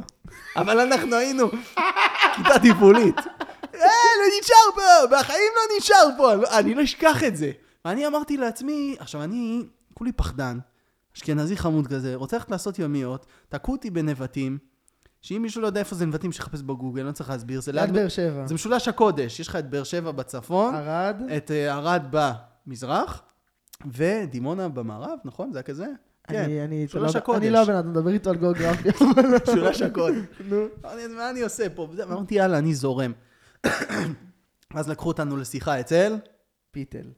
[0.56, 1.50] אבל אנחנו היינו
[2.36, 3.16] כיתה טיפולית.
[3.74, 3.80] אה,
[4.18, 7.50] לא נשאר פה, בחיים לא נשאר פה, לא- אני לא אשכח את זה.
[7.84, 9.62] ואני אמרתי לעצמי, עכשיו אני,
[9.94, 10.58] כולי פחדן,
[11.16, 14.58] אשכנזי חמוד כזה, רוצה ללכת לעשות יומיות, תקעו אותי בנבטים,
[15.22, 17.92] שאם מישהו לא יודע איפה זה נבטים, שיחפש בגוגל, לא צריך להסביר, זה ליד.
[17.92, 18.46] באר שבע.
[18.46, 21.16] זה משולש הקודש, יש לך את באר שבע בצפון, ערד.
[21.36, 22.02] את אה, ערד
[22.66, 23.22] במזרח,
[23.92, 25.52] ודימונה במערב, נכון?
[25.52, 25.86] זה היה כזה?
[26.28, 27.38] כן, משולש לא- הקודש.
[27.38, 28.92] אני לא הבן אדם, מדבר איתו על גיאוגרפיה.
[29.42, 30.18] משולש הקודש.
[30.44, 30.56] נו.
[30.84, 31.88] אמרתי, מה אני עושה פה?
[31.90, 33.12] וזה, ואמרתי, יאללה, אני זורם.
[34.74, 36.16] ואז לקחו אותנו לשיחה אצל,
[36.70, 37.10] פיטל.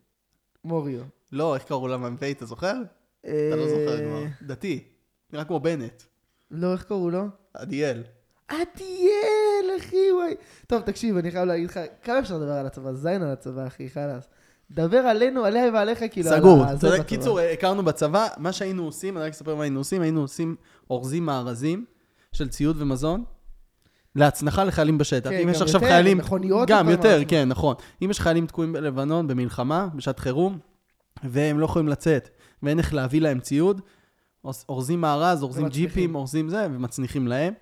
[0.64, 1.01] מוריו.
[1.33, 2.75] לא, איך קראו למ"פ, אתה זוכר?
[3.21, 4.25] אתה לא זוכר כבר.
[4.42, 4.85] דתי.
[5.33, 6.03] נראה כמו בנט.
[6.51, 7.25] לא, איך קראו לו?
[7.55, 8.03] עדיאל.
[8.49, 10.35] עדיאל, אחי, וואי.
[10.66, 12.92] טוב, תקשיב, אני חייב להגיד לך, כמה אפשר לדבר על הצבא?
[12.92, 14.29] זין על הצבא, אחי, חלאס.
[14.70, 16.64] דבר עלינו, עליה ועליך, כאילו, סגור.
[17.07, 20.57] קיצור, הכרנו בצבא, מה שהיינו עושים, אני רק אספר מה היינו עושים, היינו עושים
[20.90, 21.85] אורזים מארזים
[22.33, 23.24] של ציוד ומזון.
[24.16, 25.31] להצנחה לחיילים בשטח.
[25.31, 26.18] כן, אם יש עכשיו יותר, חיילים...
[26.18, 27.24] מכוניות גם יותר, מה.
[27.24, 27.74] כן, נכון.
[28.02, 30.59] אם יש חיילים תקועים בלבנון, במלחמה, בשעת חירום,
[31.24, 32.28] והם לא יכולים לצאת,
[32.62, 33.81] ואין איך להביא להם ציוד,
[34.44, 35.68] אורז- אורזים מארז, אורזים.
[35.68, 37.54] ג'יפים, אורזים זה, ומצניחים להם.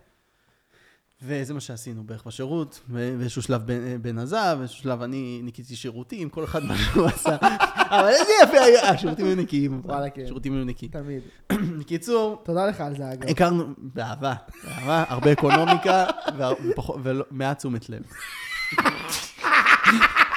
[1.22, 6.28] וזה מה שעשינו בערך בשירות, באיזשהו שלב בן, בן עזב, באיזשהו שלב אני ניקיתי שירותים,
[6.28, 7.36] כל אחד מה שהוא עשה.
[7.96, 9.80] אבל איזה יפה היה, השירותים היו נקיים.
[9.84, 10.26] וואלה, כן.
[10.26, 10.92] שירותים היו נקיים.
[10.92, 11.22] תמיד.
[11.80, 13.28] בקיצור, תודה לך על זה, אגב.
[13.28, 16.06] הכרנו, באהבה, באהבה, הרבה אקונומיקה
[17.02, 18.02] ומעט תשומת לב.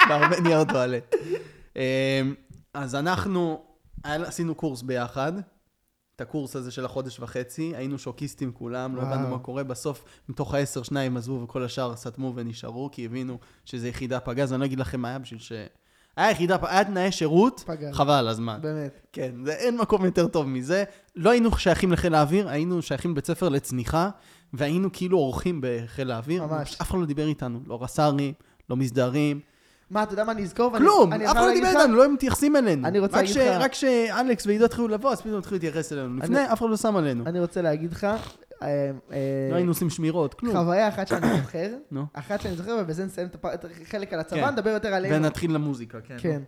[0.10, 1.15] והרבה נייר טואלט.
[1.76, 1.82] אמ,
[2.74, 3.63] אז אנחנו
[4.04, 5.34] עשינו קורס ביחד,
[6.19, 9.01] את הקורס הזה של החודש וחצי, היינו שוקיסטים כולם, לא.
[9.01, 13.88] הבנו מה קורה, בסוף מתוך העשר שניים עזבו וכל השאר סתמו ונשארו, כי הבינו שזה
[13.88, 15.51] יחידה פגז, אני לא אגיד לכם מה היה בשביל ש...
[16.17, 17.93] היה יחידה, היה תנאי שירות, פגז.
[17.93, 18.60] חבל הזמן.
[18.62, 18.99] באמת.
[19.13, 20.84] כן, זה, אין מקום יותר טוב מזה.
[21.15, 24.10] לא היינו שייכים לחיל האוויר, היינו שייכים לבית ספר לצניחה,
[24.53, 26.45] והיינו כאילו אורחים בחיל האוויר.
[26.45, 26.77] ממש.
[26.82, 28.34] אף אחד לא דיבר איתנו, לא רס"רים,
[28.69, 29.39] לא מסדרים,
[29.89, 30.78] מה, אתה יודע מה אני אזכור?
[30.78, 32.88] כלום, אף אחד לא דיבר איתנו, לא מתייחסים אלינו.
[32.88, 36.15] אני רוצה להגיד לך- רק כשאלכס ועידו התחילו לבוא, אז פתאום התחילו להתייחס אלינו.
[36.17, 37.23] לפני, אף אחד לא שם עלינו.
[37.25, 38.17] אני רוצה להגיד לך, אה,
[38.62, 38.91] אה,
[39.52, 40.56] לא היינו עושים שמירות, כלום.
[40.56, 41.67] חוויה אחת שאני זוכר.
[42.13, 44.49] אחת שאני זוכר, ובזה נסיים את החלק על הצבא, כן.
[44.52, 45.15] נדבר יותר עלינו.
[45.15, 46.15] ונתחיל למוזיקה, כן.
[46.19, 46.41] כן.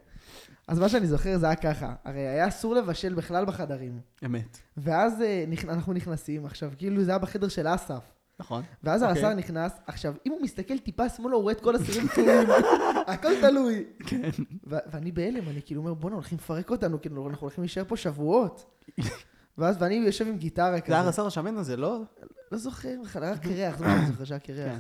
[0.68, 4.00] אז מה שאני זוכר זה היה ככה, הרי היה אסור לבשל בכלל בחדרים.
[4.26, 4.58] אמת.
[4.78, 8.04] ואז אה, אנחנו נכנסים, עכשיו כאילו זה היה בחדר של אסף.
[8.40, 8.64] נכון.
[8.84, 9.24] ואז אוקיי.
[9.24, 12.48] הרס"ר נכנס, עכשיו אם הוא מסתכל טיפה שמאלה הוא רואה את כל הסירים פצועים,
[13.08, 13.86] הכל תלוי.
[14.08, 14.30] כן.
[14.68, 17.98] ו- ואני בהלם, אני כאילו אומר בואנה הולכים לפרק אותנו, כאילו אנחנו הולכים להישאר פה
[17.98, 18.66] שבועות.
[19.58, 22.02] ואז ואני יושב עם גיטרה זה היה כזה, רס"ר השמן הזה, לא?
[22.52, 24.78] לא זוכר בכלל, היה קרח, זה מה אני זוכר שהיה קרח.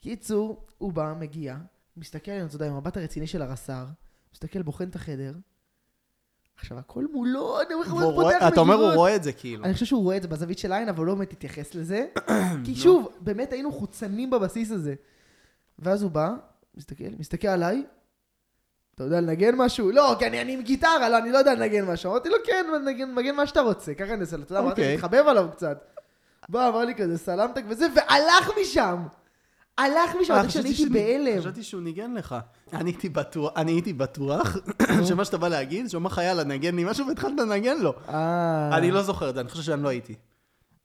[0.00, 1.56] קיצור, הוא בא, מגיע,
[1.96, 3.84] מסתכל עלינו, אתה יודע, עם המבט הרציני של הרס"ר,
[4.34, 5.34] מסתכל, בוחן את החדר.
[6.58, 8.96] עכשיו, הכל מולו, אני אומר לך, הוא פותח רואה- אתה אומר, הוא מגירות.
[8.96, 9.64] רואה את זה כאילו.
[9.64, 12.06] אני חושב שהוא רואה את זה בזווית של העין, אבל הוא לא באמת התייחס לזה.
[12.64, 14.94] כי שוב, באמת היינו חוצנים בבסיס הזה.
[15.78, 16.30] ואז הוא בא,
[16.76, 17.84] מסתכל, מסתכל עליי,
[18.94, 19.90] אתה יודע לנגן משהו?
[19.90, 22.10] לא, כי אני, אני עם גיטרה, לא, אני לא יודע לנגן משהו.
[22.10, 22.66] אמרתי לו, כן,
[23.16, 24.92] נגן, מה שאתה רוצה, ככה אני אעשה לו, אתה יודע, אמרתי, אוקיי.
[24.92, 25.84] להתחבב עליו קצת.
[26.48, 28.96] בא, אמר לי כזה, סלמתק וזה, והלך משם!
[29.78, 31.40] הלך משם, אה, חשבתי הייתי בהלם.
[31.40, 32.36] חשבתי שהוא ניגן לך.
[32.72, 33.72] אני הייתי בטוח, אני
[35.08, 37.92] שמה שאתה בא להגיד, שהוא אמר חייל לנגן לי משהו והתחלת לנגן לו.
[38.08, 40.14] אה, אני לא זוכר את זה, אני חושב שאני לא הייתי.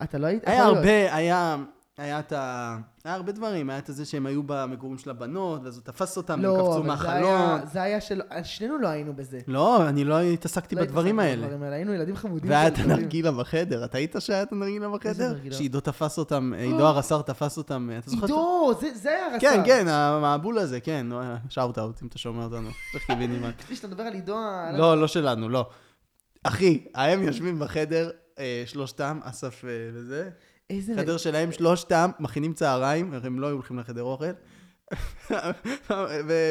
[0.03, 0.47] אתה לא היית?
[0.47, 0.63] היה.
[0.63, 1.57] הרבה, היה...
[1.99, 2.77] היה את ה...
[3.03, 6.33] היה הרבה דברים, היה את זה שהם היו במגורים של הבנות, ואז הוא תפס אותם,
[6.33, 7.23] הם לא, קפצו אבל זה מהחלון.
[7.41, 8.21] היה, זה היה של...
[8.43, 9.39] שנינו לא היינו בזה.
[9.47, 11.41] לא, אני לא התעסקתי לא בדברים האלה.
[11.41, 11.75] בדברים האלה.
[11.75, 12.51] היינו ילדים חמודים.
[12.51, 12.73] והיה את.
[12.77, 13.85] הנרגילה בחדר.
[13.85, 15.35] אתה היית שהיה את הנרגילה בחדר?
[15.51, 18.25] שעידו תפס אותם, עידו הרס"ר תפס אותם, אתה זוכר?
[18.25, 19.39] עידו, זה- זה היה הרצה.
[19.39, 21.07] כן, כן, המבול הזה, כן,
[21.49, 22.69] שאוט אאוט, אם אתה שומע אותנו.
[22.93, 23.57] איך קיבינימט.
[23.59, 24.71] חשבתי שאתה מדבר על עידו ה...
[24.77, 25.69] לא, לא שלנו, לא.
[26.43, 28.09] אחי, הם יושבים בחדר,
[28.39, 30.29] אה, שלושתם, אסף אה, וזה,
[30.69, 30.93] איזה...
[30.95, 34.25] חדר שלהם, שלושתם, מכינים צהריים, הרי הם לא היו הולכים לחדר אוכל,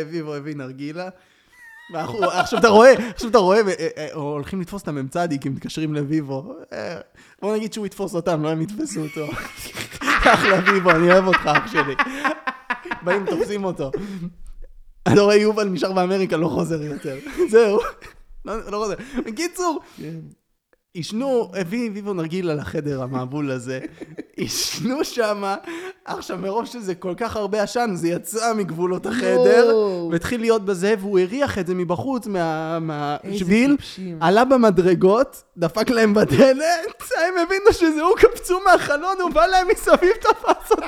[0.06, 1.08] וויבו הביא נרגילה.
[1.94, 6.54] עכשיו אתה רואה, עכשיו אתה רואה, אה, אה, הולכים לתפוס את המ"צ, כי מתקשרים לוויבו.
[6.72, 7.00] אה,
[7.42, 9.26] בוא נגיד שהוא יתפוס אותם, לא הם יתפסו אותו.
[10.34, 11.94] אחלה ויבו, אני אוהב אותך, אח שלי.
[13.02, 13.90] באים, תופסים אותו.
[15.02, 17.16] אתה רואה, יובל נשאר באמריקה, לא חוזר יותר.
[17.50, 17.78] זהו.
[18.44, 18.94] לא לא חוזר.
[19.26, 20.20] בקיצור, כן.
[20.94, 23.80] עישנו, הביא ויבו נרגילה לחדר המבול הזה,
[24.36, 25.56] עישנו שמה,
[26.04, 29.76] עכשיו מרוב שזה כל כך הרבה עשן, זה יצא מגבולות החדר.
[30.10, 34.18] והתחיל להיות בזה, והוא הריח את זה מבחוץ, מה- מהשביל, טיפשים.
[34.20, 40.12] עלה במדרגות, דפק להם בדלת, הם הבינו שזה הוא, קפצו מהחלון, הוא בא להם מסביב,
[40.20, 40.86] תפס אותם.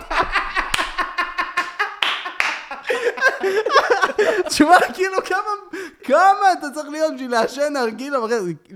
[4.48, 8.18] תשמע, כאילו, כמה, כמה אתה צריך להיות בשביל לעשן נרגילה?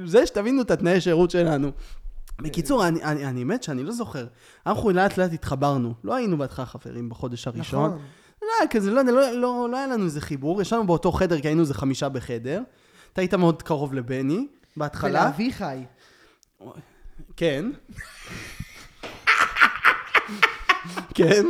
[0.05, 1.71] זה שתבינו את התנאי שירות שלנו.
[2.39, 4.27] בקיצור, אני, אני, אני מת שאני לא זוכר.
[4.67, 5.95] אנחנו לאט לאט התחברנו.
[6.05, 7.87] לא היינו בהתחלה חברים בחודש הראשון.
[7.87, 7.99] נכון.
[8.43, 10.63] לא, כזה, לא יודע, לא, לא, לא היה לנו איזה חיבור.
[10.63, 12.63] ישבנו באותו חדר, כי היינו איזה חמישה בחדר.
[13.13, 15.21] אתה היית מאוד קרוב לבני, בהתחלה.
[15.21, 15.85] ולאביחי.
[17.37, 17.71] כן.
[21.15, 21.45] כן.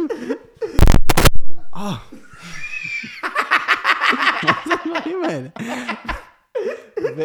[4.45, 5.49] מה זה הדברים האלה?
[7.17, 7.23] ו...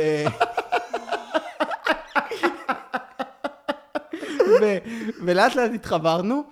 [4.62, 4.78] ו...
[5.26, 6.44] ולאט לאט התחברנו,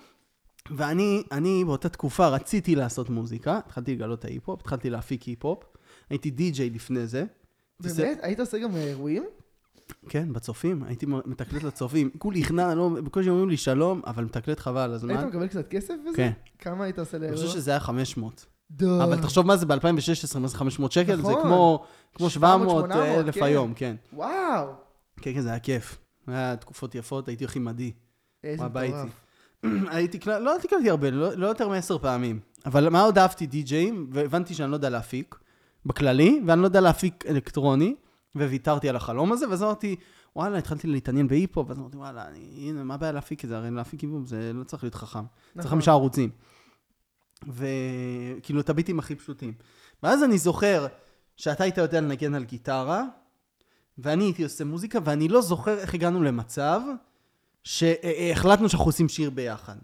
[0.75, 5.63] ואני אני באותה תקופה רציתי לעשות מוזיקה, התחלתי לגלות את ההיפ-הופ, התחלתי להפיק היפ-הופ,
[6.09, 7.25] הייתי די-ג'יי לפני זה.
[7.79, 8.19] באמת?
[8.21, 9.23] היית עושה גם אירועים?
[10.09, 12.09] כן, בצופים, הייתי מתקלט לצופים.
[12.17, 15.27] כולי הכנע, לא, בקושי אומרים לי שלום, אבל מתקלט חבל על היית הזמן.
[15.27, 16.17] מקבל קצת כסף בזה?
[16.17, 16.31] כן.
[16.59, 17.45] כמה היית עושה אני לאירוע?
[17.45, 18.45] חושב שזה היה 500.
[18.71, 19.03] דו.
[19.03, 21.15] אבל תחשוב מה זה ב-2016, מה זה 500 שקל?
[21.15, 21.41] זה נכון.
[21.43, 22.91] כמו כמו 700, 700
[23.25, 23.43] אלף כן.
[23.43, 23.95] היום, כן.
[24.13, 24.67] וואו.
[25.21, 25.97] כן, כן, זה היה כיף.
[26.27, 27.91] היה תקופות יפות, הייתי הכי מדי.
[28.43, 29.09] איזה מטורף.
[29.95, 32.39] הייתי, קל- לא תקלטתי הרבה, לא לא יותר מעשר פעמים.
[32.65, 35.35] אבל מה עוד אהבתי די-ג'אים, והבנתי שאני לא יודע להפיק,
[35.85, 37.95] בכללי, ואני לא יודע להפיק אלקטרוני,
[38.35, 39.95] וויתרתי על החלום הזה, ואז אמרתי,
[40.35, 43.57] וואלה, התחלתי להתעניין בהיפ-הופ, ואז אמרתי, וואלה, אני, הנה, מה הבעיה להפיק את זה?
[43.57, 45.19] הרי להפיק היפ-הופ זה לא צריך להיות חכם.
[45.19, 45.25] צריך
[45.55, 45.69] נכון.
[45.71, 46.29] חמישה ערוצים.
[47.47, 49.53] וכאילו, את הביטים הכי פשוטים.
[50.03, 50.87] ואז אני זוכר
[51.35, 53.03] שאתה היית יודע לנגן על גיטרה,
[53.97, 56.81] ואני הייתי עושה מוזיקה, ואני לא זוכר איך הגענו למצב
[57.63, 59.75] שהחלטנו שאנחנו עושים שיר ביחד.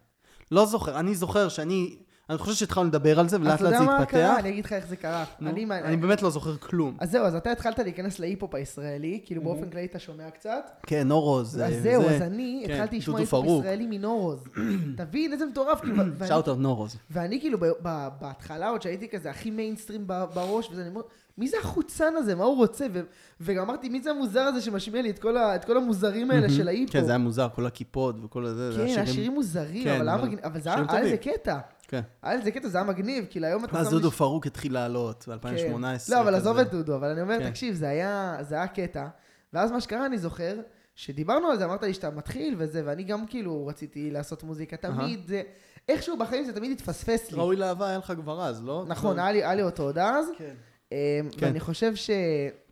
[0.51, 1.97] לא זוכר, אני זוכר שאני,
[2.34, 4.12] אני חושב שהתחלנו לדבר על זה, ולאט אתה לאט יודע זה מה התפתח.
[4.12, 4.39] קרה?
[4.39, 5.24] אני אגיד לך איך זה קרה.
[5.41, 6.98] אני מה- באמת לא זוכר כלום.
[7.00, 10.69] אז זהו, אז אתה התחלת להיכנס להיפ-הופ הישראלי, כאילו באופן כללי אתה שומע קצת.
[10.86, 11.48] כן, נורוז.
[11.48, 13.62] אז זה- זהו, זה- אז אני כן, התחלתי לשמוע היפ-הופ.
[13.65, 14.43] ישראלי מנורוז.
[14.98, 16.98] תבין איזה מטורף, כאילו, shout out נורוז.
[17.12, 21.02] ואני כאילו ב- ב- בהתחלה עוד שהייתי כזה הכי מיינסטרים ב- בראש, וזה, אני אומר,
[21.38, 22.36] מי זה החוצן הזה?
[22.36, 22.86] מה הוא רוצה?
[22.93, 23.02] ו-
[23.41, 26.50] וגם אמרתי, מי זה המוזר הזה שמשמיע לי את כל ה- את כל המוזרים האלה
[26.50, 26.93] של ההיפ-הופ?
[26.93, 28.72] כן, זה היה מוזר, כל הכיפות וכל הזה.
[28.72, 30.10] זה כן, היה היה שירים מוזרים, כן, אבל
[30.43, 31.17] אבל- זה היה טובים.
[31.17, 31.58] קטע.
[31.93, 32.01] כן.
[32.21, 33.89] היה לזה קטע, זה היה מגניב, כאילו היום אתה לי...
[33.89, 35.32] דודו פרוק התחיל לעלות כן.
[35.38, 36.12] ב-2018.
[36.12, 37.49] לא, אבל עזוב את דודו, אבל אני אומר, כן.
[37.49, 39.08] תקשיב, זה היה זה היה קטע.
[39.53, 40.60] ואז מה שקרה, אני זוכר,
[40.95, 45.27] שדיברנו על זה, אמרת לי שאתה מתחיל וזה, ואני גם כאילו רציתי לעשות מוזיקה, תמיד
[45.27, 45.41] זה...
[45.89, 47.38] איכשהו בחיים זה תמיד התפספס לי.
[47.38, 48.86] ראוי לאהבה היה לך כבר אז, לא?
[48.88, 50.25] נכון, היה לי היה לי אותו עוד אז.
[50.38, 50.53] כן.
[50.91, 50.97] אמ,
[51.38, 51.45] כן.
[51.45, 52.10] ואני חושב ש...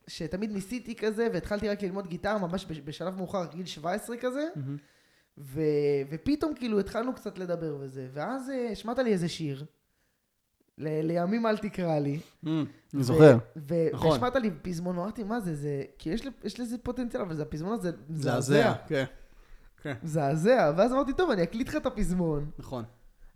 [0.07, 4.77] שתמיד ניסיתי כזה, והתחלתי רק ללמוד גיטרה ממש בש- בשלב מאוחר, גיל 17 כזה, מהמם.
[5.37, 5.61] ו...
[6.09, 9.65] ופתאום כאילו התחלנו קצת לדבר וזה, ואז אה, השמעת לי איזה שיר,
[10.77, 11.01] ל...
[11.01, 12.19] לימים אל תקרא לי.
[12.45, 13.37] אמ, אני זוכר.
[13.55, 13.89] ו...
[13.93, 14.09] נכון.
[14.11, 15.83] והשמעת לי פזמון, אמרתי, מה זה, זה...
[15.97, 18.73] כי יש, יש לזה פוטנציאל, אבל זה הפזמון הזה זעזע.
[18.87, 20.73] כן, מזעזע.
[20.77, 22.49] ואז אמרתי, טוב, אני אקליט לך את הפזמון.
[22.59, 22.83] נכון.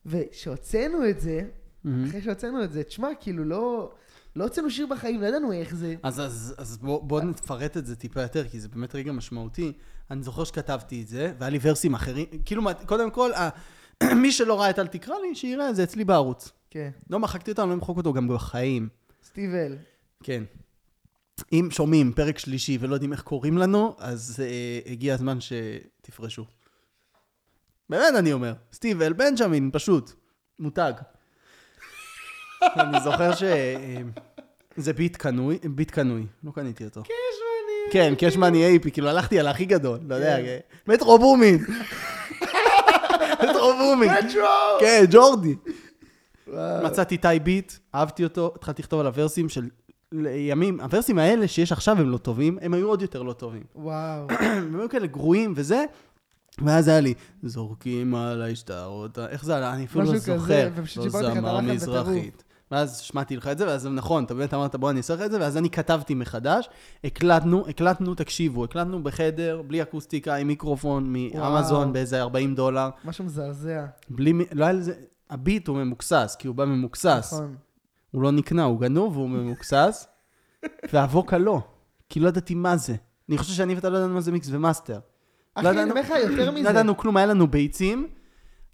[0.05, 1.41] וכשהוצאנו את זה,
[1.83, 2.07] מהמם.
[2.07, 3.93] אחרי שהוצאנו את זה, תשמע, כאילו לא...
[4.35, 5.95] לא הוצאנו שיר בחיים, לא ידענו איך זה.
[6.03, 9.73] אז, אז, אז בוא, בוא נפרט את זה טיפה יותר, כי זה באמת רגע משמעותי.
[10.11, 12.25] אני זוכר שכתבתי את זה, והיה לי ורסים אחרים.
[12.45, 13.49] כאילו, קודם כל, ה-
[14.21, 16.51] מי שלא ראה את אל תקרא לי, שיראה זה אצלי בערוץ.
[16.69, 16.89] כן.
[17.09, 18.89] לא מחקתי אותם, לא אמחוק אותו גם בחיים.
[19.23, 19.77] סטיב אל.
[20.23, 20.43] כן.
[21.53, 26.45] אם שומעים פרק שלישי ולא יודעים איך קוראים לנו, אז אה, הגיע הזמן שתפרשו.
[27.89, 30.11] באמת אני אומר, סטיב אל בנג'מין, פשוט,
[30.59, 30.93] מותג.
[32.79, 33.43] אני זוכר ש...
[33.43, 33.97] אה,
[34.77, 37.01] זה ביט קנוי, ביט קנוי, לא קניתי אותו.
[37.03, 37.91] קשמני.
[37.91, 40.57] כן, קשמני אייפי, כאילו הלכתי על הכי גדול, לא יודע, כן.
[40.87, 41.65] Metro Boomin.
[43.43, 44.11] Metro Boomin.
[44.11, 44.79] רטרו!
[44.79, 45.55] כן, ג'ורדי.
[46.83, 49.69] מצאתי type beat, אהבתי אותו, התחלתי לכתוב על הוורסים של
[50.23, 53.63] ימים, הוורסים האלה שיש עכשיו הם לא טובים, הם היו עוד יותר לא טובים.
[53.75, 54.27] וואו.
[54.39, 55.85] הם היו כאלה גרועים וזה,
[56.65, 59.73] ואז היה לי, זורקים עליי שטרות, איך זה עלה?
[59.73, 60.69] אני אפילו לא משהו כזה, זוכר.
[60.75, 62.43] ופשוט שיברתי לך את הלחן מזרחית.
[62.71, 65.31] ואז שמעתי לך את זה, ואז נכון, אתה באמת אמרת, בוא אני אעשה לך את
[65.31, 66.69] זה, ואז אני כתבתי מחדש,
[67.03, 71.93] הקלטנו, הקלטנו, תקשיבו, הקלטנו בחדר, בלי אקוסטיקה, עם מיקרופון מאמזון.
[71.93, 73.85] באיזה 40 דולר, משהו מזעזע.
[74.09, 74.93] בלי, לא היה לזה,
[75.29, 77.33] הביט הוא ממוקסס, כי הוא בא ממוקסס.
[77.33, 77.55] נכון.
[78.11, 80.07] הוא לא נקנה, הוא גנוב והוא ממוקסס,
[80.93, 81.61] וה vocal לא,
[82.09, 82.95] כי לא ידעתי מה זה.
[83.29, 84.99] אני חושב שאני ואתה לא ידענו מה זה mix ו master.
[85.55, 86.63] אחי, אני אומר לך יותר מזה.
[86.63, 88.07] לא ידענו כלום, היה לנו ביצים.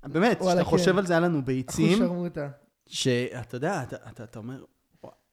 [0.05, 0.97] באמת, כשאתה חושב כן.
[0.97, 2.47] על זה, היה לנו ביצים, שרמוטה.
[2.91, 4.63] שאתה יודע, אתה, אתה, אתה אומר,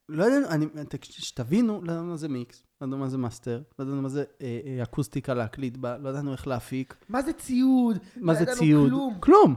[0.09, 0.65] לא ידענו, אני,
[1.01, 4.23] שתבינו, לא ידענו מה זה מיקס, לא ידענו מה זה master, לא ידענו מה זה
[4.41, 7.97] אה, אה, אקוסטיקה להקליט בה, לא ידענו איך להפיק, מה זה ציוד?
[8.17, 9.17] מה לא זה ציוד, כלום.
[9.19, 9.55] כלום.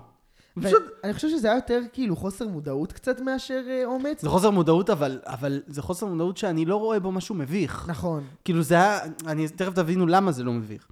[0.63, 4.23] פשוט, ואני חושב שזה היה יותר כאילו חוסר מודעות קצת מאשר אה, אומץ.
[4.23, 7.89] זה חוסר מודעות, אבל, אבל זה חוסר מודעות שאני לא רואה בו משהו מביך.
[7.89, 8.25] נכון.
[8.45, 10.89] כאילו זה היה, אני תכף תבינו למה זה לא מביך.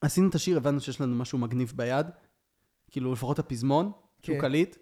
[0.00, 2.06] עשינו את השיר, הבנו שיש לנו משהו מגניב ביד,
[2.90, 4.40] כאילו לפחות הפזמון, שהוא כן.
[4.40, 4.76] קליט.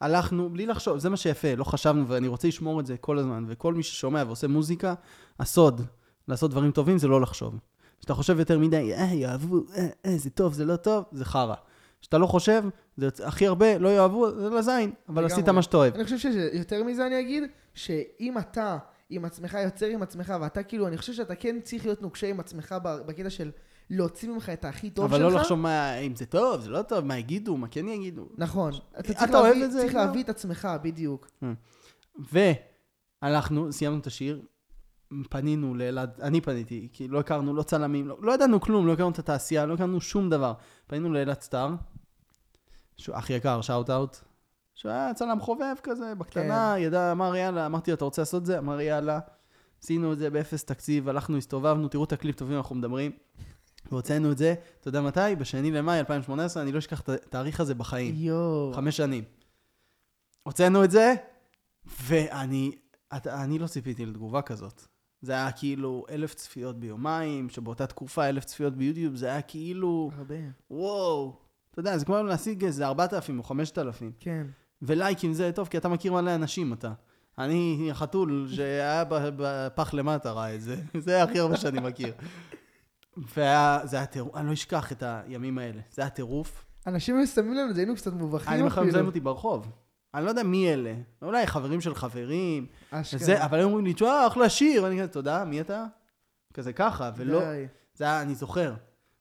[0.00, 3.44] הלכנו, בלי לחשוב, זה מה שיפה, לא חשבנו, ואני רוצה לשמור את זה כל הזמן,
[3.48, 4.94] וכל מי ששומע ועושה מוזיקה,
[5.40, 5.82] הסוד,
[6.28, 7.58] לעשות דברים טובים זה לא לחשוב.
[7.98, 11.54] כשאתה חושב יותר מדי, אה, יאהבו, אה, אה, זה טוב, זה לא טוב, זה חרא.
[12.00, 12.62] כשאתה לא חושב,
[12.96, 15.24] זה הכי הרבה, לא יאהבו, זה לזין, אבל.
[15.24, 15.94] עשית מה שאתה אוהב.
[15.94, 17.42] אני חושב שיותר מזה אני אגיד,
[17.74, 18.78] שאם אתה
[19.10, 22.40] עם עצמך יוצר עם עצמך, ואתה כאילו, אני חושב שאתה כן צריך להיות נוקשה עם
[22.40, 23.50] עצמך בקטע של
[23.90, 25.32] להוציא ממך את הכי טוב אבל שלך.
[25.34, 28.28] לא לחשוב מה, אם זה טוב, זה לא טוב, מה יגידו, מה כן יגידו.
[28.38, 28.72] נכון.
[28.98, 29.80] אתה צריך אתה להביא- את זה?
[29.80, 30.00] צריך לא.
[30.04, 31.30] להביא את עצמך, בדיוק.
[33.22, 34.42] והלכנו, סיימנו את השיר,
[35.30, 39.10] פנינו לאלעד, אני פניתי, כי לא הכרנו, לא צלמים, לא, לא ידענו כלום, לא הכרנו
[39.10, 40.52] את התעשייה, לא הכרנו שום דבר.
[40.86, 41.74] פנינו לאלעד סטאר,
[42.96, 44.16] שהוא אח יקר, shout out,
[44.74, 46.82] שהוא היה צלם חובב כזה, בקטנה, כן.
[46.82, 48.58] ידע, אמר יאללה, אמרתי לו, אתה רוצה לעשות את זה?
[48.58, 49.18] אמר יאללה.
[49.82, 53.10] עשינו את זה באפס תקציב, הלכנו, הסתובבנו, תראו את הקליפ, תבינו, אנחנו מדברים.
[53.90, 55.36] והוצאנו את זה, אתה יודע מתי?
[55.38, 58.14] בשני למאי 2018, אני לא אשכח את התאריך הזה בחיים.
[58.18, 58.72] יואו.
[58.74, 59.24] חמש שנים.
[60.42, 61.14] הוצאנו את זה,
[62.02, 62.72] ואני
[63.16, 64.86] אתה, אני לא ציפיתי לתגובה כזאת.
[65.22, 70.34] זה היה כאילו אלף צפיות ביומיים, שבאותה תקופה אלף צפיות ביוטיוב, זה היה כאילו, הרבה.
[70.70, 71.36] וואו.
[71.70, 74.12] אתה יודע, זה כמו להשיג איזה 4,000 או 5,000.
[74.20, 74.46] כן.
[74.82, 76.92] ולייקים זה טוב, כי אתה מכיר מלא אנשים, אתה.
[77.38, 80.76] אני החתול שהיה בפח למטה ראה את זה.
[81.04, 82.12] זה הכי הרבה שאני מכיר.
[83.16, 85.80] וזה היה טירוף, אני לא אשכח את הימים האלה.
[85.90, 86.64] זה היה טירוף.
[86.86, 89.06] אנשים היו שמים לנו את זה, היינו קצת מובכים אני בכלל מזהים אפילו.
[89.06, 89.72] אותי ברחוב.
[90.14, 90.94] אני לא יודע מי אלה.
[91.22, 92.66] אולי חברים של חברים.
[93.14, 94.82] וזה, אבל הם אומרים לי, תשמע, אחלה שיר.
[94.84, 95.84] ואני כזה, תודה, מי אתה?
[96.54, 97.66] כזה ככה, ולא, די.
[97.94, 98.74] זה היה, אני זוכר.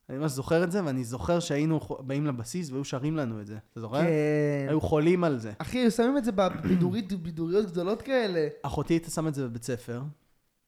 [0.10, 3.58] אני ממש זוכר את זה, ואני זוכר שהיינו באים לבסיס והיו שרים לנו את זה.
[3.72, 4.02] אתה זוכר?
[4.02, 4.66] כן.
[4.70, 5.52] היו חולים על זה.
[5.58, 8.48] אחי, שמים את זה בבידורית, בידוריות גדולות כאלה.
[8.64, 10.02] אחותי הייתה שמה את זה בבית ספר,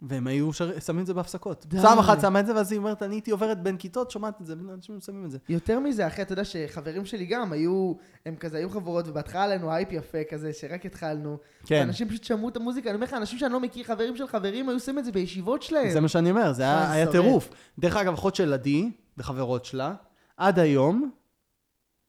[0.01, 0.79] והם היו שר...
[0.79, 1.65] שמים את זה בהפסקות.
[1.69, 1.81] די.
[1.81, 4.45] פעם אחת שמה את זה, ואז היא אומרת, אני הייתי עוברת בין כיתות, שומעת את
[4.45, 5.37] זה, אנשים שמים את זה.
[5.49, 7.93] יותר מזה, אחי, אתה יודע שחברים שלי גם היו,
[8.25, 11.37] הם כזה היו חברות, ובהתחלה לנו אייפ יפה כזה, שרק התחלנו.
[11.65, 14.27] כן, אנשים פשוט שמעו את המוזיקה, אני אומר לך, אנשים שאני לא מכיר, חברים של
[14.27, 15.89] חברים, היו שמים את זה בישיבות שלהם.
[15.89, 17.11] זה מה שאני אומר, זה אה, היה.
[17.11, 17.49] טירוף.
[17.79, 19.93] דרך אגב, אחות של עדי, וחברות שלה,
[20.37, 21.11] עד היום,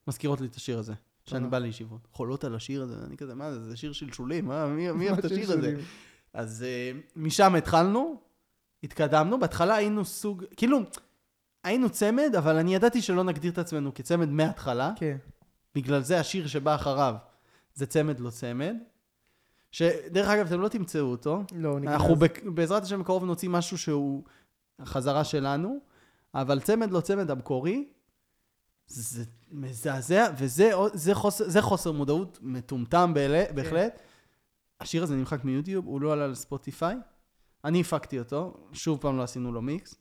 [0.08, 0.92] מזכירות לי את השיר הזה.
[1.26, 1.50] כשאני טוב.
[1.50, 2.08] בא לישיבות.
[2.12, 5.24] חולות על השיר הזה, אני כזה, מה זה, זה שיר שלשולים, מה, מי, אוהב את
[5.24, 5.76] השיר הזה?
[6.34, 8.16] אז uh, משם התחלנו,
[8.82, 10.78] התקדמנו, בהתחלה היינו סוג, כאילו,
[11.64, 15.16] היינו צמד, אבל אני ידעתי שלא נגדיר את עצמנו כצמד מההתחלה, כן.
[15.74, 17.14] בגלל זה השיר שבא אחריו
[17.74, 18.76] זה צמד לא צמד.
[19.70, 21.42] שדרך אגב, אתם לא תמצאו אותו.
[21.54, 21.92] לא, נגנז.
[21.94, 24.22] אנחנו בק- בעזרת השם בקרוב נוציא משהו שהוא
[24.84, 25.78] חזרה שלנו,
[26.34, 27.88] אבל צמד לא צמד המקורי,
[28.86, 34.00] זה מזעזע, וזה זה חוסר, זה חוסר מודעות מטומטם בהלה- בהחלט.
[34.82, 36.96] השיר הזה נמחק מיוטיוב, הוא לא עלה לספוטיפיי.
[37.64, 39.94] אני הפקתי אותו, שוב פעם לא עשינו לו מיקס.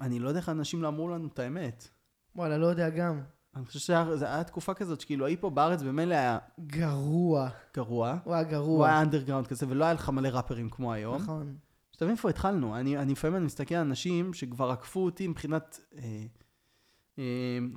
[0.00, 1.88] אני לא יודע איך אנשים לא אמרו לנו את האמת.
[2.36, 3.20] וואלה, לא יודע גם.
[3.56, 7.48] אני חושב שזו הייתה תקופה כזאת, שכאילו, ההיפו בארץ במילא היה גרוע.
[7.76, 8.18] גרוע.
[8.24, 8.88] הוא היה הוא גרוע.
[8.88, 11.22] היה אנדרגראונד כזה, ולא היה לך מלא ראפרים כמו היום.
[11.22, 11.56] נכון.
[11.92, 12.76] שתבין איפה התחלנו.
[12.76, 16.24] אני, לפעמים מסתכל על אנשים שכבר עקפו אותי מבחינת אה,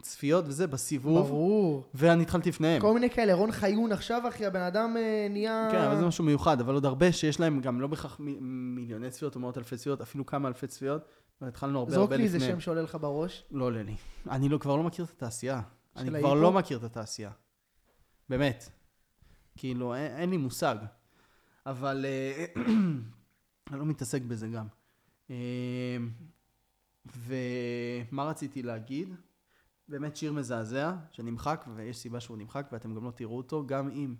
[0.01, 1.83] צפיות וזה בסיבוב, ברור.
[1.93, 2.81] ואני התחלתי לפניהם.
[2.81, 5.67] כל מיני כאלה, רון חיון עכשיו, אחי, הבן אדם אה, נהיה...
[5.71, 9.09] כן, אבל זה משהו מיוחד, אבל עוד הרבה שיש להם גם לא בהכרח מ- מיליוני
[9.09, 11.01] צפיות או מאות אלפי צפיות, אפילו כמה אלפי צפיות,
[11.41, 12.39] והתחלנו הרבה זרוק הרבה לי איזה.
[12.39, 13.43] שם שעולה לך בראש.
[13.51, 13.95] לא עולה לי.
[14.29, 15.61] אני לא, כבר לא מכיר את התעשייה.
[15.95, 16.33] אני כבר?
[16.33, 17.31] לא מכיר את התעשייה.
[18.29, 18.69] באמת.
[19.57, 20.75] כאילו, אין, אין לי מושג.
[21.65, 22.45] אבל אה,
[23.71, 24.65] אני לא מתעסק בזה גם.
[25.29, 25.97] אה,
[27.17, 29.13] ומה רציתי להגיד?
[29.89, 34.15] באמת שיר מזעזע, שנמחק, ויש סיבה שהוא נמחק, ואתם גם לא תראו אותו, גם אם,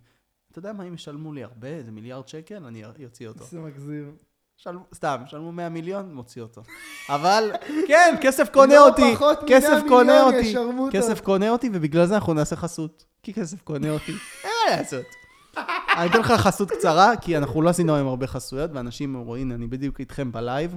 [0.52, 3.46] אתה יודע מה, אם ישלמו לי הרבה, איזה מיליארד שקל, אני אוציא אותו.
[3.46, 4.16] זה מגזים.
[4.58, 6.62] שלמו, סתם, שלמו 100 מיליון, מוציא אותו.
[7.10, 7.52] אבל,
[7.88, 9.16] כן, כסף קונה לא אותי,
[9.48, 10.54] כסף 100 קונה אותי.
[10.92, 13.06] כסף קונה אותי, ובגלל זה אנחנו נעשה חסות.
[13.24, 14.12] כי כסף קונה אותי.
[14.44, 15.06] אין מה לעשות.
[15.98, 19.56] אני אתן לך חסות קצרה, כי אנחנו לא עשינו היום הרבה חסויות, ואנשים אמרו, הנה,
[19.56, 20.76] אני בדיוק איתכם בלייב.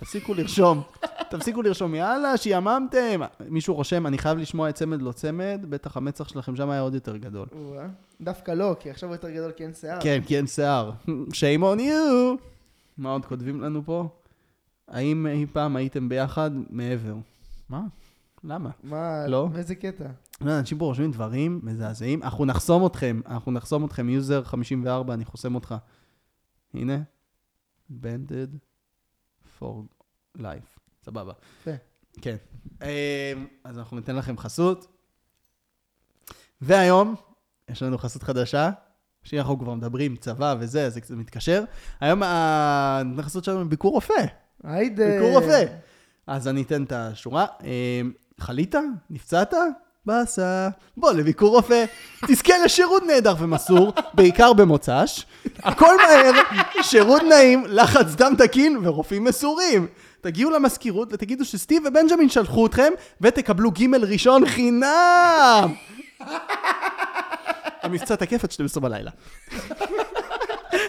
[0.00, 0.82] תפסיקו לרשום,
[1.30, 3.20] תפסיקו לרשום, יאללה, שיאממתם.
[3.48, 6.94] מישהו רושם, אני חייב לשמוע את צמד לא צמד, בטח המצח שלכם שם היה עוד
[6.94, 7.46] יותר גדול.
[7.52, 7.86] או-אה.
[8.20, 9.98] דווקא לא, כי עכשיו הוא יותר גדול כי אין שיער.
[10.00, 10.92] כן, כי אין שיער.
[11.06, 12.40] shame on you.
[12.98, 14.08] מה עוד כותבים לנו פה?
[14.88, 17.14] האם אי פעם הייתם ביחד מעבר?
[17.68, 17.82] מה?
[18.44, 18.70] למה?
[18.82, 19.48] מה, לא.
[19.54, 20.04] איזה קטע?
[20.40, 22.22] לא, אנשים פה רושמים דברים מזעזעים.
[22.22, 25.74] אנחנו נחסום אתכם, אנחנו נחסום אתכם, יוזר 54, אני חוסם אותך.
[26.74, 26.98] הנה,
[27.90, 28.69] banded
[29.62, 29.66] for
[30.38, 30.78] life.
[31.04, 31.32] סבבה.
[31.60, 31.70] יפה.
[32.20, 32.36] כן.
[32.82, 32.88] אמ,
[33.64, 34.86] אז אנחנו ניתן לכם חסות.
[36.60, 37.14] והיום,
[37.68, 38.70] יש לנו חסות חדשה.
[39.22, 41.64] שאנחנו כבר מדברים, צבא וזה, אז זה קצת מתקשר.
[42.00, 42.22] היום
[43.18, 44.24] החסות שלנו היא ביקור רופא.
[44.64, 45.04] היידה.
[45.06, 45.64] ביקור רופא.
[46.26, 47.46] אז אני אתן את השורה.
[47.60, 48.74] אמ, חלית?
[49.10, 49.54] נפצעת?
[50.06, 50.68] באסה.
[50.96, 51.84] בוא לביקור רופא.
[52.26, 55.26] תזכה לשירות נהדר ומסור, בעיקר במוצ"ש.
[55.62, 56.32] הכל מהר,
[56.82, 59.86] שירות נעים, לחץ דם תקין ורופאים מסורים.
[60.20, 65.74] תגיעו למזכירות ותגידו שסטיב ובנג'מין שלחו אתכם, ותקבלו גימל ראשון חינם!
[67.82, 69.10] המבצע תקף עד 12 בלילה.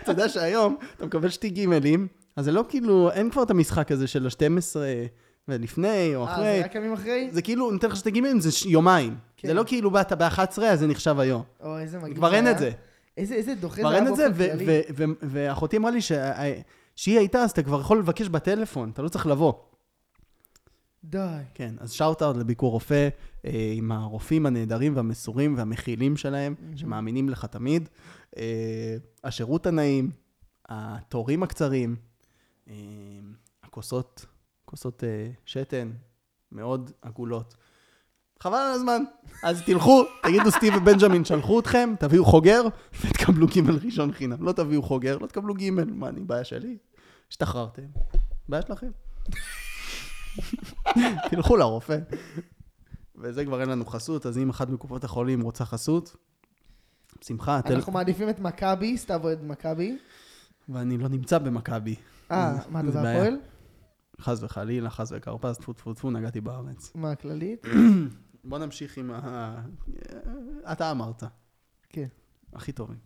[0.03, 3.91] אתה יודע שהיום אתה מקבל שתי גימלים, אז זה לא כאילו, אין כבר את המשחק
[3.91, 4.75] הזה של ה-12
[5.47, 6.57] ולפני או אה, אחרי.
[6.59, 7.29] זה רק ימים אחרי?
[7.31, 9.15] זה כאילו, נותן לך שתי גימלים, זה ש- יומיים.
[9.37, 9.47] כן.
[9.47, 11.43] זה לא כאילו באת ב-11, אז זה נחשב היום.
[11.63, 12.15] או, איזה מגניב.
[12.15, 12.47] כבר אין.
[12.51, 12.71] את זה.
[13.17, 14.81] איזה איזה דוחה זה כבר היה אין את זה, באופן כללי.
[15.21, 16.33] ואחותי אמרה לי שה-
[16.95, 19.53] שהיא הייתה, אז אתה כבר יכול לבקש בטלפון, אתה לא צריך לבוא.
[21.03, 21.37] די.
[21.53, 23.09] כן, אז שאוט אאוט לביקור רופא,
[23.45, 27.89] אה, עם הרופאים הנהדרים והמסורים והמכילים שלהם, שמאמינים לך תמיד.
[28.37, 30.11] אה, השירות הנעים,
[30.69, 31.95] התורים הקצרים,
[32.69, 32.73] אה,
[33.63, 34.25] הכוסות,
[34.71, 35.91] כוסות אה, שתן,
[36.51, 37.55] מאוד עגולות.
[38.43, 39.03] חבל על הזמן.
[39.43, 42.63] אז תלכו, תגידו סטיב ובנג'מין שלחו אתכם, תביאו חוגר,
[43.01, 44.43] ותקבלו גימל ראשון חינם.
[44.43, 45.83] לא תביאו חוגר, לא תקבלו גימל.
[45.83, 46.77] מה, אני בעיה שלי?
[47.29, 47.81] השתחררתם.
[48.49, 48.89] בעיה שלכם.
[51.29, 51.99] תלכו לרופא.
[53.15, 56.15] וזה כבר אין לנו חסות, אז אם אחת מקופות החולים רוצה חסות,
[57.21, 57.59] בשמחה.
[57.65, 59.97] אנחנו מעדיפים את מכבי, סתיו אוהד מכבי.
[60.69, 61.95] ואני לא נמצא במכבי.
[62.31, 62.91] אה, מה, אתה.
[62.91, 63.37] בהפועל?
[64.21, 66.91] חס וחלילה, חס וכרפס, טפו טפו טפו, נגעתי בארץ.
[66.95, 67.65] מה, הכללית?
[68.43, 69.55] בוא נמשיך עם ה...
[70.71, 71.23] אתה אמרת,
[71.89, 72.07] כן.
[72.53, 72.97] הכי טובים.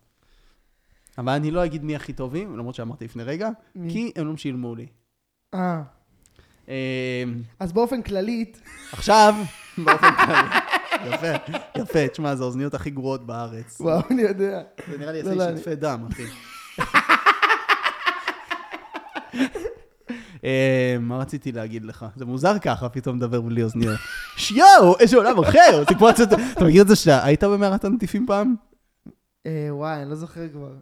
[1.17, 3.91] אבל אני לא אגיד מי הכי טובים, למרות שאמרתי לפני רגע, מי?
[3.91, 4.87] כי הם לא שילמו לי.
[5.53, 5.83] אה,
[6.67, 6.73] אמ,
[7.59, 8.61] אז באופן כללית,
[8.91, 9.35] עכשיו,
[9.77, 10.47] באופן כללי.
[11.05, 13.81] יפה, יפה, תשמע, זה האוזניות הכי גרועות בארץ.
[13.81, 14.61] וואו, אני יודע.
[14.91, 16.23] זה נראה לי יעשה לי שטפי דם, אחי.
[20.99, 22.05] מה רציתי להגיד לך?
[22.15, 23.99] זה מוזר ככה, פתאום לדבר בלי אוזניות.
[24.37, 25.83] שיואו, איזה עולם אחר!
[25.83, 25.93] אתה
[26.65, 28.55] מכיר את זה שאתה היית במערת הנטיפים פעם?
[29.45, 30.73] אה, וואי, אני לא זוכר כבר.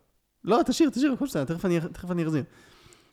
[0.44, 1.66] לא, תשאיר, תשאיר, הכל בסדר, תכף
[2.12, 2.44] אני- אחזיר.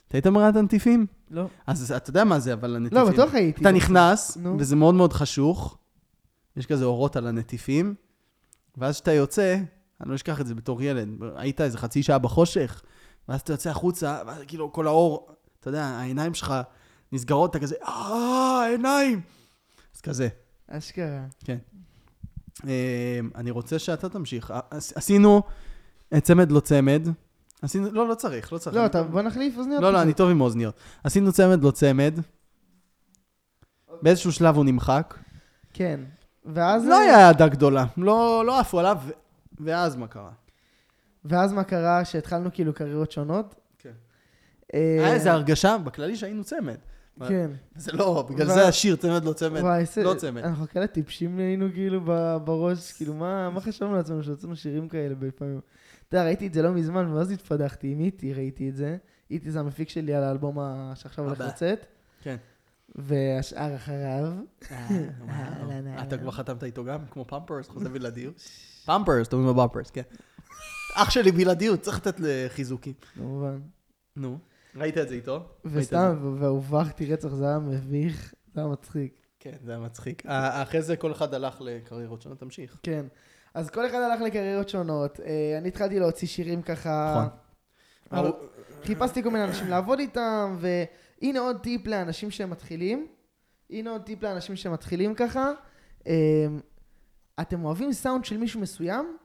[0.09, 1.07] אתה היית במערת הנטיפים?
[1.31, 1.47] לא.
[1.67, 2.99] אז אתה יודע מה זה, אבל הנטיפים.
[2.99, 3.61] לא, בטוח הייתי.
[3.61, 4.39] אתה נכנס.
[4.59, 5.79] וזה מאוד מאוד חשוך,
[6.57, 7.95] יש כזה אורות על הנטיפים,
[8.79, 9.57] ואז כשאתה יוצא,
[10.01, 12.83] אני לא אשכח את זה בתור ילד, היית איזה חצי שעה בחושך,
[13.29, 15.29] ואז אתה יוצא החוצה, ואז כאילו כל האור,
[15.61, 16.55] אתה יודע, העיניים שלך
[17.13, 17.93] נסגרות, אתה כזה, אה,
[18.65, 19.21] העיניים!
[19.97, 20.29] אז כזה,
[20.69, 21.25] אשכרה.
[21.45, 21.59] כן.
[22.69, 24.53] אה, אני רוצה שאתה תמשיך.
[24.71, 25.43] עש- עשינו
[26.13, 27.03] אה, צמד לא צמד.
[27.63, 28.77] עשינו, לא, לא צריך, לא צריך.
[28.77, 29.83] לא, אתה- בוא נחליף אוזניות.
[29.83, 30.03] לא, לא.
[30.03, 30.75] אני טוב עם אוזניות.
[31.05, 32.15] עשינו צמד לא צמד.
[34.03, 35.15] באיזשהו שלב הוא נמחק.
[35.73, 36.01] כן.
[36.45, 36.85] ואז...
[36.87, 37.85] לא היה אהדה גדולה.
[37.97, 38.99] לא לא עפו עליו,
[39.61, 40.31] ואז מה קרה?
[41.25, 43.55] ואז מה קרה שהתחלנו כאילו קריירות שונות?
[44.73, 44.79] כן.
[44.79, 46.77] אה, היה איזו הרגשה בכללי שהיינו צמד.
[47.29, 47.51] כן.
[47.77, 49.61] זה לא, בגלל זה השיר צמד לא צמד.
[49.61, 50.43] וואי, איזה- לא צמד.
[50.45, 52.01] אנחנו כאלה טיפשים היינו כאילו
[52.45, 55.61] בראש, כאילו מה חשבנו לעצמנו שהוצאנו שירים כאלה בפעמים.
[56.09, 58.97] אתה יודע, ראיתי את זה לא מזמן, ואז התפדחתי עם איטי, ראיתי את זה.
[59.31, 60.59] איטי זה המפיק שלי על האלבום
[60.95, 61.41] שעכשיו הולך.
[61.41, 61.87] לצאת.
[62.23, 62.37] כן.
[62.95, 64.33] והשאר אחריו.
[65.21, 65.71] וואו.
[66.03, 66.99] אתה כבר חתמת איתו גם?
[67.11, 68.35] כמו פמפרס, חוזה בלעדיות?
[68.87, 70.03] פמפרס, אומר בפרס, כן.
[70.95, 72.93] אח שלי בלעדיות, צריך לתת לחיזוקים.
[73.15, 73.59] כמובן.
[74.17, 74.39] נו.
[74.77, 75.49] ראית את זה איתו?
[75.65, 79.27] וסתם, והובכתי רצח, זה היה מביך, זה היה מצחיק.
[79.41, 80.27] כן, זה היה מצחיק.
[80.27, 82.81] אה, אחרי זה כל אחד הלך לקריירות שונות, תמשיך.
[82.83, 83.07] כן.
[83.55, 85.21] אז כל אחד הלך לקריירות שונות.
[85.21, 87.27] אה, אני התחלתי להוציא שירים ככה...
[88.13, 88.31] נכון.
[88.83, 93.07] חיפשתי כל מיני אנשים לעבוד איתם, והנה עוד טיפ לאנשים שמתחילים.
[93.71, 95.53] הנה עוד טיפ לאנשים שמתחילים ככה.
[96.07, 96.13] אמ,
[97.41, 99.17] אתם אוהבים סאונד של מישהו מסוים?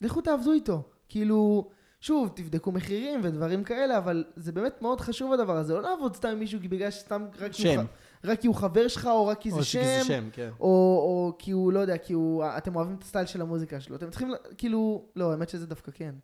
[0.00, 0.82] לכו תעבדו איתו.
[1.08, 1.70] כאילו,
[2.00, 5.74] שוב, תבדקו מחירים ודברים כאלה, אבל זה באמת מאוד חשוב הדבר הזה.
[5.74, 7.84] לא לעבוד סתם עם מישהו בגלל שסתם רק הוא שם.
[7.86, 10.50] ח- רק כי הוא חבר שלך, או רק כי זה או שם, שם, כן.
[10.60, 13.96] או, או כי הוא, לא יודע, כי הוא, אתם אוהבים את הסטייל של המוזיקה שלו.
[13.96, 14.28] אתם צריכים,
[14.58, 16.14] כאילו, לא, האמת שזה דווקא כן.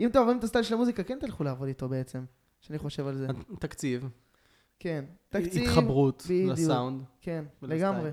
[0.00, 2.24] אם אתם אוהבים את הסטייל של המוזיקה, כן תלכו לעבוד איתו בעצם,
[2.60, 3.26] שאני חושב על זה.
[3.58, 4.08] תקציב.
[4.78, 5.04] כן.
[5.28, 6.50] תקציב, התחברות בדיוק.
[6.52, 7.02] לסאונד.
[7.20, 7.80] כן, ולסטייל.
[7.82, 8.10] לגמרי.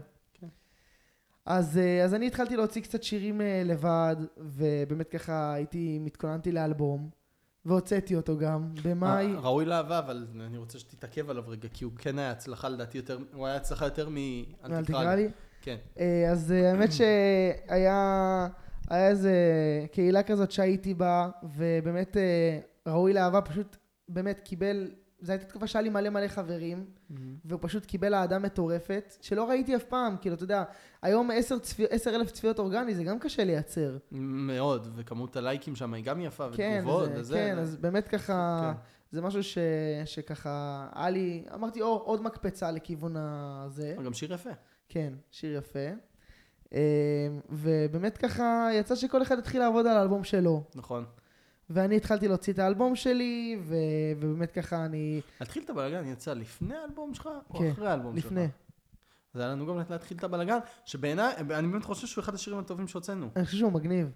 [1.45, 7.09] אז, אה, אז אני התחלתי להוציא קצת שירים אה, לבד, ובאמת ככה הייתי, מתכוננתי לאלבום,
[7.65, 9.33] והוצאתי אותו גם במאי.
[9.33, 12.97] אה, ראוי לאהבה, אבל אני רוצה שתתעכב עליו רגע, כי הוא כן היה הצלחה לדעתי
[12.97, 14.09] יותר, הוא היה הצלחה יותר
[14.65, 15.15] אל תקרא.
[15.15, 15.29] לי.
[15.61, 15.77] כן.
[16.31, 18.47] אז האמת שהיה
[18.89, 19.33] היה איזה
[19.91, 22.17] קהילה כזאת שהייתי בה, ובאמת
[22.87, 23.77] ראוי לאהבה פשוט
[24.09, 24.91] באמת קיבל,
[25.21, 26.85] זו הייתה תקופה שהיה לי מלא מלא חברים,
[27.45, 30.63] והוא פשוט קיבל אהדה מטורפת, שלא ראיתי אף פעם, כאילו, אתה יודע,
[31.01, 33.97] היום עשר, צפי, עשר אלף צפיות אורגני, זה גם קשה לייצר.
[34.11, 37.35] מאוד, וכמות הלייקים שם היא גם יפה, כן, ותגובות זה, וזה.
[37.35, 38.79] כן, אז באמת ככה, כן.
[39.11, 39.57] זה משהו ש,
[40.05, 43.95] שככה, היה לי, אמרתי, או, עוד מקפצה לכיוון הזה.
[44.05, 44.49] גם שיר יפה.
[44.89, 45.89] כן, שיר יפה.
[46.73, 46.79] אה,
[47.49, 50.63] ובאמת ככה, יצא שכל אחד התחיל לעבוד על האלבום שלו.
[50.75, 51.05] נכון.
[51.69, 53.75] ואני התחלתי להוציא את האלבום שלי, ו...
[54.19, 55.21] ובאמת ככה אני...
[55.41, 58.25] להתחיל את הבלאגן יצא לפני האלבום שלך, או כן, אחרי האלבום שלך?
[58.25, 58.47] לפני.
[59.33, 62.87] אז היה לנו גם להתחיל את הבלאגן, שבעיניי, אני באמת חושב שהוא אחד השירים הטובים
[62.87, 63.29] שהוצאנו.
[63.35, 64.11] אני חושב שהוא מגניב.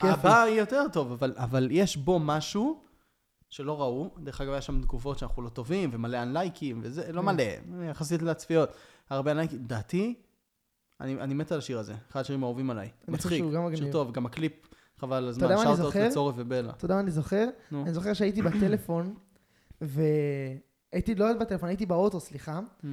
[0.00, 2.80] הבא יהיה יותר טוב, אבל, אבל יש בו משהו
[3.48, 4.10] שלא ראו.
[4.18, 7.26] דרך אגב, היה שם תגובות שאנחנו לא טובים, ומלא אנלייקים, וזה, לא כן.
[7.26, 8.70] מלא, יחסית לצפיות.
[9.10, 9.64] הרבה אנלייקים.
[9.64, 10.14] דעתי,
[11.00, 11.94] אני, אני מת על השיר הזה.
[12.10, 12.90] אחד השירים האהובים עליי.
[13.08, 13.92] מצחיק, שיר.
[13.92, 14.52] טוב, גם הקליפ,
[14.98, 15.74] חבל על הזמן.
[15.76, 16.08] זוכר?
[16.08, 16.70] לצורך ובלה.
[16.70, 17.48] אתה יודע מה אני זוכר?
[17.72, 19.14] אני זוכר שהייתי בטלפון,
[19.80, 22.60] והייתי, לא בטלפון, הייתי באוטו, סליחה.
[22.60, 22.86] Mm.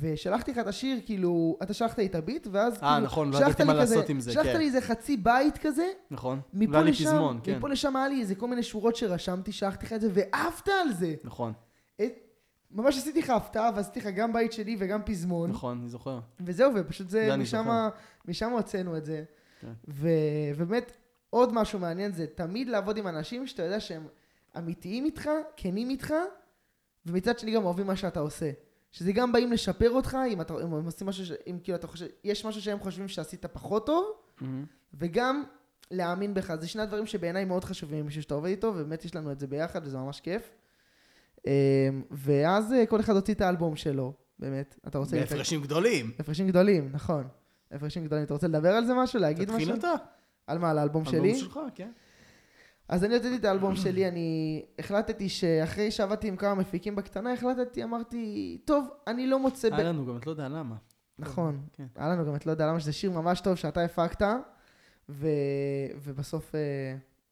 [0.00, 3.38] ושלחתי לך את השיר, כאילו, אתה שלחת לי את הביט, ואז אה, כאילו, נכון, לא
[3.38, 4.58] שלחת ידעתי מה כזה- לעשות עם זה, שלחת כן.
[4.58, 6.40] לי איזה חצי בית כזה, נכון?
[6.70, 7.56] והיה לי פזמון, כן.
[7.58, 10.92] מפה לשם היה לי איזה כל מיני שורות שרשמתי, שלחתי לך את זה, ועפת על
[10.92, 11.14] זה.
[11.24, 11.52] נכון,
[12.02, 12.18] את-
[12.70, 15.50] ממש עשיתי לך הפתעה, ועשיתי לך גם בית שלי וגם פזמון.
[15.50, 16.20] נכון, אני זוכר.
[16.40, 17.36] וזהו, ופשוט זה,
[18.28, 19.24] משם, הוצאנו את זה.
[19.60, 19.72] כן.
[19.88, 20.08] ו,
[20.56, 20.92] ובאמת,
[21.34, 24.06] עוד משהו מעניין זה תמיד לעבוד עם אנשים שאתה יודע שהם
[24.58, 26.14] אמיתיים איתך, כנים איתך,
[27.06, 28.50] ומצד שני גם אוהבים מה שאתה עושה.
[28.90, 31.86] שזה גם באים לשפר אותך, אם אתה, אם הם עושים משהו, ש, אם כאילו אתה
[31.86, 34.64] חושב, יש משהו שהם חושבים שעשית פחות טוב, מהמם.
[34.94, 35.44] וגם
[35.90, 36.54] להאמין בך.
[36.54, 39.40] זה שני הדברים שבעיניי מאוד חשובים עם מישהו שאתה עובד איתו, ובאמת יש לנו את
[39.40, 40.50] זה ביחד, וזה ממש כיף.
[41.46, 41.52] אמ,
[42.10, 44.78] ואז אה, כל אחד הוציא את האלבום שלו, באמת.
[44.88, 45.16] אתה רוצה...
[45.16, 46.10] בהפרשים גדולים.
[46.18, 47.28] הפרשים גדולים, נכון.
[47.70, 48.24] הפרשים גדולים.
[48.24, 49.20] אתה רוצה לדבר על זה משהו?
[49.20, 49.58] להגיד משהו?
[49.58, 49.94] תתחיל אתה.
[50.46, 50.70] על מה?
[50.70, 51.18] על האלבום שלי?
[51.18, 51.90] אלבום שלך, כן.
[52.88, 57.84] אז אני הוצאתי את האלבום שלי, אני החלטתי שאחרי שעבדתי עם כמה מפיקים בקטנה, החלטתי,
[57.84, 59.68] אמרתי, טוב, אני לא מוצא...
[59.72, 60.76] היה לנו גם, את לא יודע למה.
[61.18, 61.60] נכון.
[61.72, 61.86] כן.
[61.96, 64.26] היה לנו גם את לא יודע למה, שזה שיר ממש טוב שאתה הפקת.
[65.08, 66.54] ובסוף...
[66.54, 66.60] אה,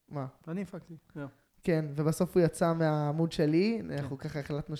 [0.08, 0.26] מה?
[0.48, 0.94] אני הפקתי.
[1.14, 1.28] זהו.
[1.64, 3.98] כן, ובסוף הוא יצא מהעמוד שלי, כן.
[3.98, 4.74] אנחנו ככה החלטנו.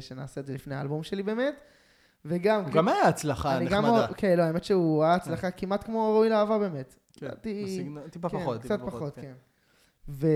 [0.00, 1.54] שנעשה את זה לפני האלבום שלי באמת,
[2.24, 2.64] וגם...
[2.64, 3.58] הוא גם היה הצלחה.
[3.58, 4.06] נחמדה.
[4.16, 6.94] כן, לא, האמת שהוא היה הצלחה כמעט כמו ראוי לאהבה באמת.
[7.16, 8.60] כן, לדעתי- בסגנון- טיפה כן, פחות.
[8.62, 9.34] קצת פחות, כן.
[10.08, 10.26] ו...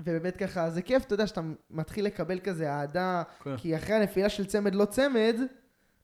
[0.00, 1.40] ובאמת ככה, זה כיף, אתה יודע, שאתה
[1.70, 3.56] מתחיל לקבל כזה אהדה, כן.
[3.56, 5.36] כי אחרי הנפילה של צמד לא צמד,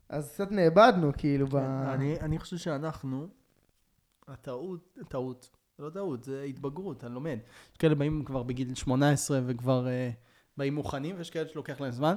[0.09, 1.51] אז קצת נאבדנו, כאילו, ב...
[1.51, 3.29] כן, אני, אני חושב שאנחנו,
[4.29, 7.39] הטעות, טעות, זה לא טעות, זה התבגרות, אני לומד.
[7.73, 10.15] יש כאלה באים כבר בגיל 18 וכבר uh,
[10.57, 12.15] באים מוכנים, ויש כאלה שלוקח להם זמן.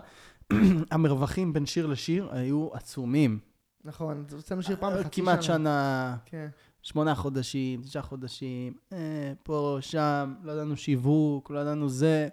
[0.92, 3.40] המרווחים בין שיר לשיר היו עצומים.
[3.84, 6.48] נכון, הוצאנו שיר פעם בחצי כמעט שנה, כן.
[6.82, 12.28] שמונה חודשים, תשעה חודשים, אה, פה, שם, לא ידענו שיווק, לא ידענו זה.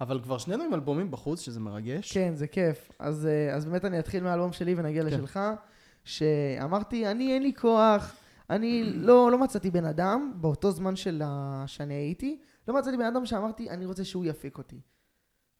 [0.00, 2.12] אבל כבר שנינו עם אלבומים בחוץ, שזה מרגש.
[2.12, 2.90] כן, זה כיף.
[2.98, 5.08] אז, אה, אז באמת אני אתחיל מהאלבום שלי ונגיע כן.
[5.08, 5.40] לשלך,
[6.04, 8.14] שאמרתי, אני אין לי כוח,
[8.50, 11.64] אני לא, לא מצאתי בן אדם, באותו זמן של ה...
[11.66, 12.38] שאני הייתי,
[12.68, 14.80] לא מצאתי בן אדם שאמרתי, אני רוצה שהוא יפיק אותי.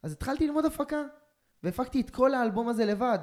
[0.03, 1.03] אז התחלתי ללמוד הפקה,
[1.63, 3.19] והפקתי את כל האלבום הזה לבד.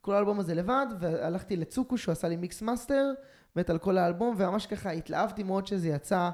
[0.00, 3.12] כל האלבום הזה לבד, והלכתי לצוקו שהוא עשה לי mix master,
[3.56, 6.30] באמת על כל האלבום, וממש ככה התלהבתי מאוד שזה יצא,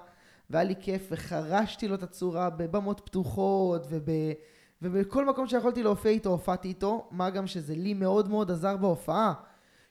[0.50, 4.08] והיה לי כיף, וחרשתי לו את הצורה בבמות פתוחות, וב...
[4.82, 9.34] ובכל מקום שיכולתי להופיע איתו, הופעתי איתו, מה גם שזה לי מאוד מאוד עזר בהופעה.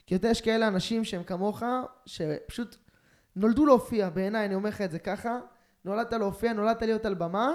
[0.07, 1.63] כי אתה יודע, יש כאלה אנשים שהם כמוך,
[2.05, 2.76] שפשוט
[3.36, 5.39] נולדו להופיע, בעיניי, אני אומר לך את זה ככה,
[5.86, 7.51] נולדת להופיע, נולדת להיות על במה,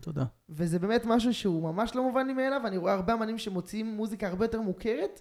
[0.00, 0.24] תודה.
[0.50, 4.28] וזה באמת משהו שהוא ממש לא מובן לי מאליו, אני רואה הרבה אמנים שמוציאים מוזיקה
[4.28, 5.20] הרבה יותר מוכרת,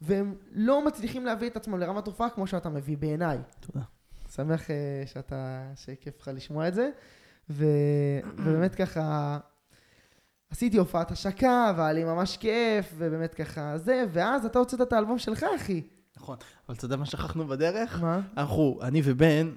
[0.00, 3.38] והם לא מצליחים להביא את עצמם לרמת הופעה כמו שאתה מביא בעיניי.
[3.60, 3.84] תודה.
[4.34, 6.90] שמח אה, שאתה, שכיף לך לשמוע את זה.
[7.50, 7.64] ו...
[8.38, 9.38] ובאמת ככה,
[10.50, 15.18] עשיתי הופעת השקה, והיה לי ממש כיף, ובאמת ככה זה, ואז אתה הוצאת את האלבום
[15.18, 15.82] שלך, אחי.
[16.16, 16.36] נכון.
[16.68, 18.00] אבל אתה יודע מה שכחנו בדרך?
[18.02, 18.20] מה?
[18.36, 19.50] אנחנו, אני ובן,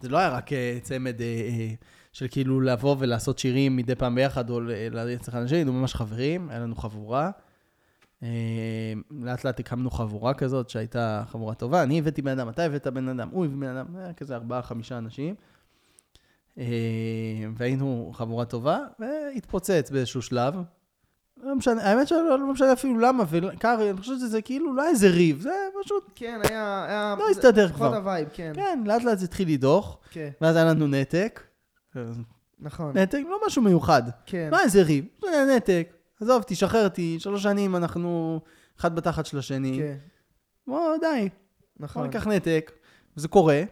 [0.00, 1.74] זה לא היה רק אה, צמד אה, אה,
[2.12, 4.60] של כאילו לבוא ולעשות שירים מדי פעם ביחד, או
[5.28, 7.30] אחד לשני, היינו ממש חברים, היה לנו חבורה.
[8.22, 8.28] אה,
[9.10, 11.82] לאט לאט הקמנו חבורה כזאת שהייתה חבורה טובה.
[11.82, 14.62] אני הבאתי בן אדם, אתה הבאת בן אדם, הוא הביא בן אדם, היה כזה ארבעה,
[14.62, 15.34] חמישה אנשים.
[16.58, 16.64] אה,
[17.56, 20.54] והיינו חבורה טובה, והתפוצץ באיזשהו שלב.
[21.42, 25.08] לא משנה, האמת שלא לא משנה אפילו למה, וקרה, אני חושב שזה כאילו לא איזה
[25.08, 25.50] ריב, זה
[25.84, 26.84] פשוט כן, היה...
[26.88, 27.86] היה לא הסתדר זה- כבר.
[27.86, 28.52] לפחות ה vibe, כן.
[28.54, 31.40] כן, לאט לאט זה התחיל לדעוך, כן, ואז היה לנו נתק.
[32.60, 32.96] נכון.
[32.98, 34.02] נתק, לא משהו מיוחד.
[34.26, 34.48] כן.
[34.52, 35.92] לא איזה ריב, זה היה נתק.
[36.20, 38.40] עזוב, תשחרר אותי, שלוש שנים אנחנו
[38.80, 39.78] אחד בתחת של השני.
[39.78, 39.96] כן,
[40.66, 41.28] בוא, די,
[41.76, 42.02] בוא נכון.
[42.02, 42.72] ניקח נתק.
[43.16, 43.62] וזה קורה,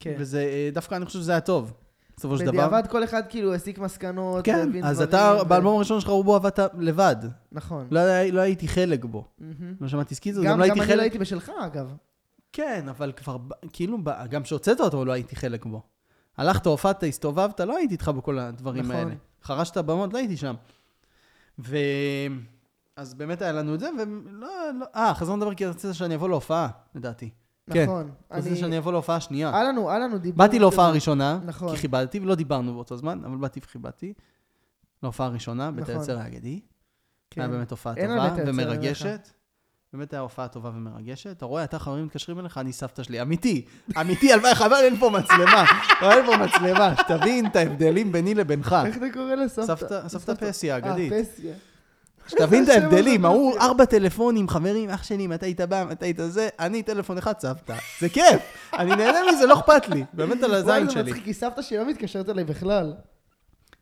[0.00, 0.14] כן.
[0.18, 1.72] וזה, אה, דווקא אני חושב שזה היה טוב,
[2.16, 2.52] בסופו של דבר.
[2.52, 6.58] בדיעבד כל אחד כאילו הסיק מסקנות, כן, אז אתה, ו- באלבום הראשון שלך רובו עבדת
[6.78, 7.16] לבד.
[7.52, 7.86] נכון.
[7.90, 9.24] לא לא הייתי חלק בו.
[9.38, 9.74] מהמם.
[9.80, 11.00] לא שמעתי סקיצות, גם גם לא גם הייתי אני לא חלק.
[11.02, 11.94] הייתי בשלך, אגב.
[12.52, 13.36] כן, אבל כבר,
[13.72, 13.98] כאילו,
[14.28, 15.82] גם כשהוצאת אותו לא הייתי חלק בו.
[16.36, 18.96] הלכת, הופעת, הסתובבת, לא הייתי איתך בכל הדברים נכון.
[18.96, 19.14] האלה.
[19.42, 20.54] חרשת במות, לא הייתי שם.
[21.58, 21.76] ו...
[22.96, 24.48] אז באמת היה לנו את זה, ולא,
[24.80, 24.86] לא...
[24.94, 27.30] אה, חזרנו לדבר כי רצית שאני אבוא להופעה, לדעתי.
[27.70, 27.82] כן.
[27.84, 28.10] נכון.
[28.30, 29.54] רצית אני- שאני אבוא להופעה שנייה.
[29.54, 30.38] היה לנו, היה לנו דיבור.
[30.38, 30.94] באתי להופעה כזה.
[30.94, 31.74] ראשונה, נכון.
[31.74, 34.12] כי כיבדתי, ולא דיברנו באותו זמן, אבל באתי וכיבדתי.
[35.02, 35.94] להופעה ראשונה, בית נכון.
[35.94, 36.60] היוצר האגדי.
[37.30, 37.40] כן.
[37.40, 39.28] היה באמת הופעה טובה בית ומרגשת.
[39.94, 41.30] באמת הייתה הופעה טובה ומרגשת.
[41.30, 43.22] אתה רואה, אתה חברים מתקשרים אליך, אני סבתא שלי.
[43.22, 43.64] אמיתי,
[44.00, 45.64] אמיתי, הלוואי, חבל, אין פה מצלמה.
[46.12, 48.76] אין פה מצלמה, שתבין את ההבדלים ביני לבינך.
[48.86, 49.66] איך אתה קורא לסבתא?
[49.76, 51.12] סבתא- סבתא פסי האגדית.
[51.12, 51.54] אה, פסיה.
[52.28, 53.66] שתבין את ההבדלים, ההוא פסיה.
[53.66, 57.74] ארבע טלפונים, חברים, אח שלי, מתי היית בא, מתי היית זה, אני טלפון אחד, סבתא.
[58.00, 58.40] זה כיף,
[58.78, 60.04] אני נהנה מזה, לא אכפת לי.
[60.12, 61.02] באמת על וואי, הזין זה שלי.
[61.02, 62.92] מצחיק, כי סבתא שלי לא מתקשרת אליי בכלל.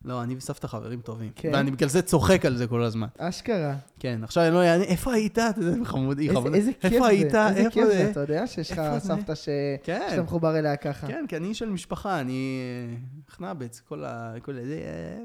[0.05, 1.31] לא, אני וסבתא חברים טובים.
[1.37, 1.51] כן?
[1.55, 3.07] ואני בגלל זה צוחק על זה כל הזמן.
[3.19, 3.75] אשכרה.
[3.99, 5.39] כן, עכשיו אני לא אענה, איפה היית?
[5.39, 6.49] אתה יודע, חמוד, היא איזה-.
[6.55, 7.35] איזה כיף איפה זה, היית?
[7.35, 8.11] איזה איפה כיף זה?
[8.11, 9.01] אתה יודע שיש לך איפה?
[9.01, 9.49] סבתא ש-
[9.83, 10.07] כן.
[10.11, 11.07] שאתה מחובר אליה ככה.
[11.07, 12.97] כן, כי אני של משפחה, אני אה,
[13.35, 14.35] חנבץ, כל ה...
[14.43, 14.61] כל ה...
[14.61, 15.19] אה,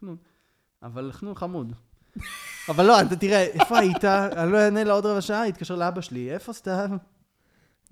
[0.00, 0.16] חנון.
[0.82, 1.72] אבל חנון חמוד.
[2.68, 4.04] אבל לא, אתה תראה, איפה היית?
[4.04, 6.88] אני לא אענה לה עוד רבע שעה, יתקשר לאבא שלי, איפה סתיו?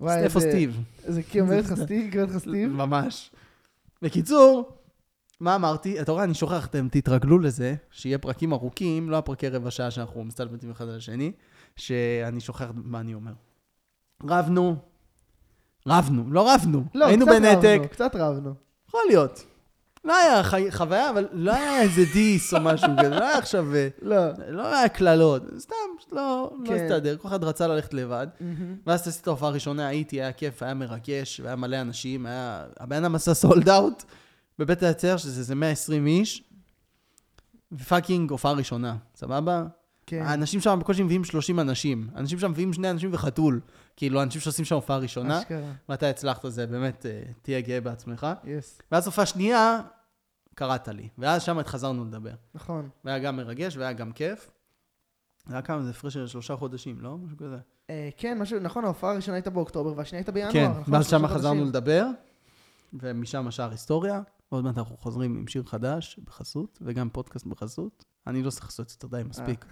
[0.07, 0.81] איפה איזה- סטיב?
[1.07, 1.73] זה כי אומרת לך
[2.39, 2.71] סטיב?
[2.71, 3.31] ממש.
[4.01, 4.71] בקיצור,
[5.39, 6.01] מה אמרתי?
[6.01, 10.23] אתה רואה, אני שוכח, אתם תתרגלו לזה, שיהיה פרקים ארוכים, לא הפרקי רבע שעה שאנחנו
[10.23, 11.31] מסתלבטים אחד על השני,
[11.75, 13.31] שאני שוכח מה אני אומר.
[14.23, 14.75] רבנו,
[15.87, 18.53] רבנו, לא רבנו, לא, היינו קצת בנתק, רבנו, קצת רבנו.
[18.87, 19.45] יכול להיות.
[20.03, 20.71] לא היה חי...
[20.71, 24.17] חוויה, אבל לא היה איזה דיס או משהו כזה, לא היה עכשיו, אה, לא.
[24.49, 25.75] לא היה קללות, סתם,
[26.11, 26.73] לא, לא כן.
[26.73, 28.27] הסתדר, כל אחד רצה ללכת לבד.
[28.87, 32.65] ואז עשיתי את ההופעה הראשונה, הייתי, היה כיף, היה מרגש, והיה מלא אנשים, היה...
[32.79, 34.03] הבן אדם עשה sold out
[34.59, 36.43] בבית היצר, שזה איזה 120 איש,
[37.71, 39.63] ו fucking הופעה ראשונה, סבבה?
[40.05, 40.21] כן.
[40.21, 42.09] האנשים שם בקושי מביאים 30 אנשים.
[42.15, 43.61] אנשים שם מביאים שני אנשים וחתול.
[43.95, 45.71] כאילו, אנשים שעושים שם הופעה ראשונה, אשכרה.
[45.89, 48.27] ואתה הצלחת, זה באמת, אה, תהיה גאה בעצמך.
[48.43, 48.81] yes.
[48.91, 49.81] ואז הופעה שנייה,
[50.55, 51.09] קראת לי.
[51.17, 52.33] ואז שם חזרנו לדבר.
[52.53, 52.89] נכון.
[53.05, 54.51] והיה גם מרגש והיה גם כיף.
[55.47, 57.17] זה היה כמה, זה הפרש של שלושה חודשים, לא?
[57.17, 57.57] משהו כזה.
[57.89, 60.53] אה, כן, משהו, נכון, ההופעה הראשונה הייתה באוקטובר והשנייה הייתה בינואר.
[60.53, 60.93] כן, נכון?
[60.93, 61.65] ואז שם חזרנו.
[61.65, 62.05] לדבר,
[62.93, 64.21] ומשם השאר היסטוריה.
[64.51, 68.05] ועוד מעט אנחנו חוזרים עם שיר חדש בחסות, וגם פודקאסט בחסות.
[68.27, 69.65] אני לא צריך לעשות יותר די, מספיק.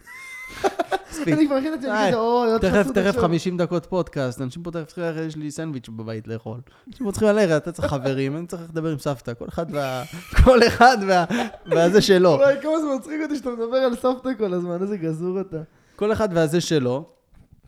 [1.12, 1.34] מספיק.
[1.34, 1.88] אני כבר מכין את זה.
[2.08, 3.22] כזה, אוי, עוד תכף, חסות תכף עכשיו.
[3.22, 6.60] 50 דקות פודקאסט, אנשים פה תכף צריכים ללכת, יש לי סנדוויץ' בבית לאכול.
[6.88, 10.04] אנשים פה צריכים ללכת, אתה צריך חברים, אני צריך לדבר עם סבתא, כל אחד וה...
[10.44, 11.26] כל אחד וה...
[11.66, 12.30] והזה שלו.
[12.30, 15.58] וואי, כמה זה מצחיק אותי שאתה מדבר על סבתא כל הזמן, איזה גזור אתה.
[15.96, 17.06] כל אחד והזה שלו.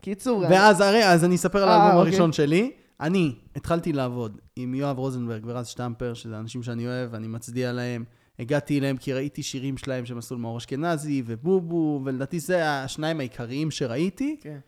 [0.01, 2.11] קיצור, ואז, הרי, אז אני אספר על אה, האלבום אוקיי.
[2.11, 2.71] הראשון שלי.
[3.01, 8.03] אני התחלתי לעבוד עם יואב רוזנברג ורז שטמפר, שזה אנשים שאני אוהב, אני מצדיע להם.
[8.39, 13.71] הגעתי אליהם כי ראיתי שירים שלהם של מסלול מאור אשכנזי ובובו, ולדעתי זה השניים העיקריים
[13.71, 14.37] שראיתי.
[14.41, 14.59] כן.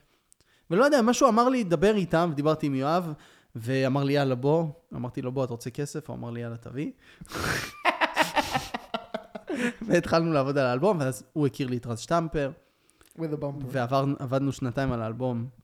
[0.71, 3.13] ולא יודע, משהו אמר לי, דבר איתם, ודיברתי עם יואב,
[3.55, 4.67] ואמר לי, יאללה, בוא.
[4.95, 6.09] אמרתי לו, בוא, אתה רוצה כסף?
[6.09, 6.91] הוא אמר לי, יאללה, תביא.
[9.87, 12.51] והתחלנו לעבוד על האלבום, ואז הוא הכיר לי את רז שטמפר,
[13.17, 13.65] with a bumper.
[13.67, 15.60] ועבדנו שנתיים על האלבום.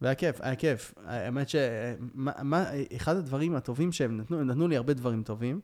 [0.00, 0.94] והיה כיף, היה כיף.
[1.04, 5.60] האמת שאחד הדברים הטובים שהם נתנו, הם נתנו לי הרבה דברים טובים.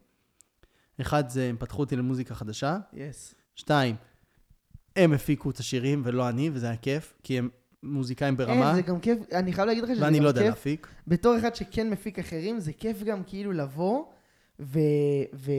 [1.00, 2.78] אחד זה, הם פתחו אותי למוזיקה חדשה.
[2.92, 3.34] יס.
[3.54, 3.96] שתיים,
[4.96, 7.48] הם הפיקו את השירים ולא אני, וזה היה כיף, כי הם
[7.82, 10.40] מוזיקאים ברמה, אין, זה גם כיף, אני חייב להגיד לך שזה ואני גם לא יודע
[10.40, 10.50] כיף.
[10.50, 10.86] להפיק.
[11.06, 14.04] בתור אחד שכן מפיק אחרים, זה כיף גם כאילו לבוא,
[14.60, 14.78] ו...
[15.34, 15.50] ו...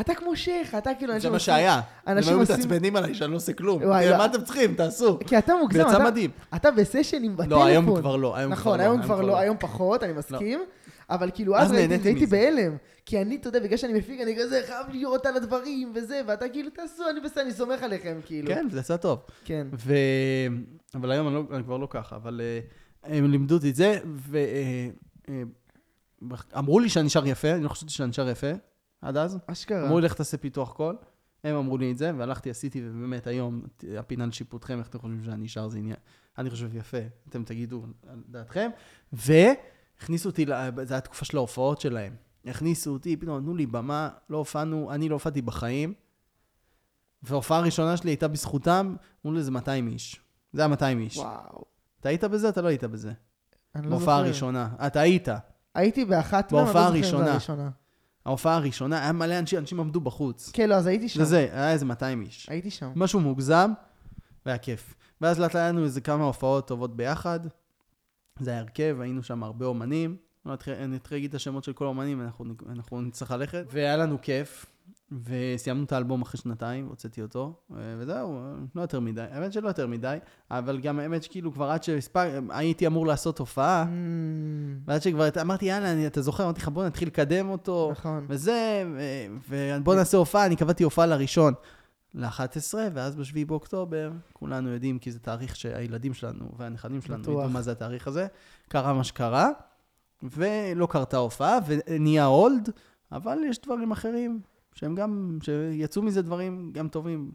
[0.00, 1.20] אתה כמו שייח, אתה כאילו...
[1.20, 1.80] זה מה שהיה.
[2.06, 3.82] הם היו מתעצבנים עליי שאני לא עושה כלום.
[3.82, 4.18] אה, לא.
[4.18, 4.74] מה אתם צריכים?
[4.74, 5.18] תעשו.
[5.26, 6.30] כי אתה זה מוגזם, יצא אתה, מדהים.
[6.56, 7.58] אתה בסשנים בטלפון.
[7.58, 8.84] לא, היום כבר לא, נכון, לא.
[8.84, 10.60] היום כבר לא, היום פחות, אני מסכים.
[11.10, 12.26] אבל כאילו, אז הייתי.
[12.26, 12.76] בהלם.
[13.06, 16.48] כי אני, אתה יודע, בגלל שאני מפיק, אני כזה חייב לראות על הדברים וזה, ואתה
[16.48, 18.48] כאילו, תעשו, אני בסדר, אני סומך עליכם, כאילו.
[18.48, 19.18] כן, זה יצא טוב.
[19.44, 19.66] כן.
[19.72, 19.94] ו...
[20.94, 22.40] אבל היום אני, לא, אני כבר לא ככה, אבל...
[22.40, 22.60] אה,
[23.04, 23.98] הם לימדו אותי את זה,
[26.52, 28.50] ואמרו לי שאני שר יפה, אני לא חשבתי שאני שר יפה
[29.02, 29.38] עד אז.
[29.46, 29.86] אשכרה.
[29.86, 30.96] אמרו לי, לך תעשה פיתוח קול.
[31.44, 33.62] הם אמרו לי את זה, והלכתי, עשיתי, ובאמת היום,
[33.98, 35.96] הפינה לשיפוטכם, איך אתם חושבים שאני שר, זה עניין,
[36.38, 36.98] אני חושב יפה,
[37.28, 38.70] אתם תגידו על דעתכם.
[39.12, 42.14] והכניסו אותי, זו הייתה תקופה של ההופעות שלהם.
[42.44, 45.94] הכניסו אותי, פתאום נתנו לי במה, לא הופענו, אני לא הופעתי בחיים.
[47.22, 48.94] וההופעה הראשונה שלי הייתה בזכותם,
[49.26, 50.20] אמרו לי, זה 200 איש.
[50.52, 51.16] זה היה 200 איש.
[51.16, 51.64] וואו.
[52.00, 52.48] אתה היית בזה?
[52.48, 53.12] אתה לא היית בזה.
[53.74, 54.26] אני לא בהופעה זוכר.
[54.26, 54.68] הראשונה.
[54.86, 55.28] אתה היית.
[55.74, 57.70] הייתי באחת מהם, בהופעה אבל לא זוכר אם זו הראשונה.
[58.26, 60.50] ההופעה הראשונה, היה מלא אנשים, אנשים עמדו בחוץ.
[60.52, 61.18] כן, לא, אז הייתי שם.
[61.18, 62.46] זה זה, היה איזה 200 איש.
[62.48, 62.90] הייתי שם.
[62.96, 63.72] משהו מוגזם,
[64.46, 64.94] והיה כיף.
[65.20, 67.40] ואז לאט לאט היה לנו איזה כמה הופעות טובות ביחד.
[68.40, 70.16] זה היה הרכב, היינו שם הרבה אומנים.
[70.46, 73.64] לא אני אתחיל להגיד את השמות של כל האומנים, אנחנו, אנחנו נצטרך ללכת.
[73.70, 74.66] והיה לנו כיף,
[75.24, 78.40] וסיימנו את האלבום אחרי שנתיים, הוצאתי אותו, וזהו,
[78.74, 79.20] לא יותר מדי.
[79.30, 80.16] האמת שלא יותר מדי,
[80.50, 83.88] אבל גם האמת שכאילו כבר עד שהספק, הייתי אמור לעשות הופעה, Mm,
[84.86, 87.88] ועד שכבר אמרתי, יאללה, אני, אתה זוכר, אמרתי לך, בוא נתחיל לקדם אותו.
[87.92, 88.26] נכון.
[88.28, 88.84] וזה,
[89.48, 91.54] ובוא נעשה הופעה, אני קבעתי הופעה לראשון,
[92.14, 97.38] ל-11, ואז ב-7 באוקטובר, כולנו יודעים, כי זה תאריך שהילדים שלנו והנכדים שלנו בטוח.
[97.38, 98.26] ידעו מה זה התאריך הזה,
[98.68, 99.50] קרה מה שקרה,
[100.22, 102.68] ולא קרתה הופעה, ונהיה הולד,
[103.12, 104.40] אבל יש דברים אחרים,
[104.74, 107.32] שהם גם, שיצאו מזה דברים גם טובים.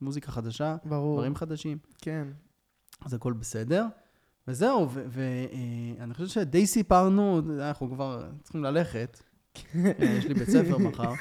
[0.00, 1.16] מוזיקה חדשה, ברור.
[1.16, 2.28] דברים חדשים, כן.
[3.04, 3.86] אז הכל בסדר.
[4.48, 9.22] וזהו, ואני חושב שדי סיפרנו, אנחנו כבר צריכים ללכת.
[9.74, 11.12] אה, יש לי בית ספר מחר.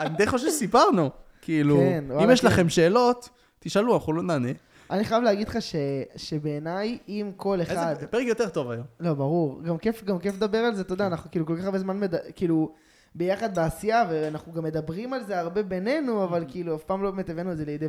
[0.00, 1.10] אני די חושב שסיפרנו.
[1.42, 2.46] כאילו, כן, אם יש כן.
[2.46, 4.48] לכם שאלות, תשאלו, אנחנו לא נענה.
[4.90, 5.76] אני חייב להגיד לך ש-
[6.16, 7.94] שבעיניי, אם כל אחד...
[7.96, 8.84] איזה פרק יותר טוב היום.
[9.00, 9.62] לא, ברור.
[9.62, 12.00] גם כיף, גם כיף לדבר על זה, אתה יודע, אנחנו כאילו כל כך הרבה זמן,
[12.00, 12.14] מד...
[12.34, 12.74] כאילו,
[13.14, 17.30] ביחד בעשייה, ואנחנו גם מדברים על זה הרבה בינינו, אבל כאילו, אף פעם לא באמת
[17.30, 17.86] הבאנו את זה לידי,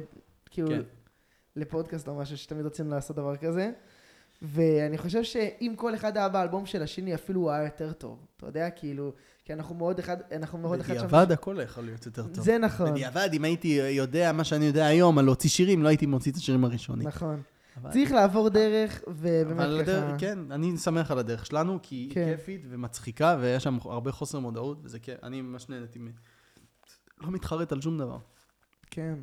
[0.49, 0.82] כאילו, כן.
[1.56, 3.72] לפודקאסט או משהו שתמיד רצינו לעשות דבר כזה.
[4.41, 8.26] ואני חושב שאם כל אחד היה באלבום של השני, אפילו הוא היה יותר טוב.
[8.38, 9.14] אתה יודע, כאילו,
[9.46, 11.06] כי אנחנו מאוד אחד, אנחנו מאוד אחד שם.
[11.08, 12.44] בדיעבד הכל יכול להיות יותר טוב.
[12.44, 16.06] זה נכון, בדיעבד, אם הייתי יודע מה שאני יודע היום על להוציא שירים, לא הייתי
[16.06, 17.08] מוציא את השירים הראשונים.
[17.08, 17.42] נכון.
[17.82, 20.18] אבל- צריך לעבור דרך, אבל ובאמת הדרך, ככה...
[20.20, 22.34] כן, אני שמח על הדרך שלנו, כי היא כן.
[22.38, 25.24] כיפית ומצחיקה, והיה שם הרבה חוסר מודעות, וזה כיף.
[25.24, 26.08] אני ממש נהניתי מ...
[27.22, 28.18] לא מתחרט על שום דבר.
[28.92, 29.16] כן.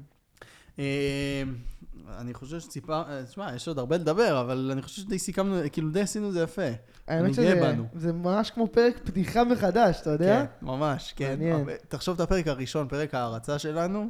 [2.09, 5.57] אה, אני חושב שציפה, אה, תשמע, יש עוד הרבה לדבר, אבל אני חושב שדי סיכמנו,
[5.73, 6.63] כאילו די עשינו את זה יפה.
[7.09, 7.85] האמת שזה בנו.
[7.95, 10.47] זה ממש כמו פרק פתיחה מחדש, אתה יודע?
[10.61, 11.31] כן, ממש, כן.
[11.31, 11.67] מעניין.
[11.89, 14.09] תחשוב את הפרק הראשון, פרק ההערצה שלנו,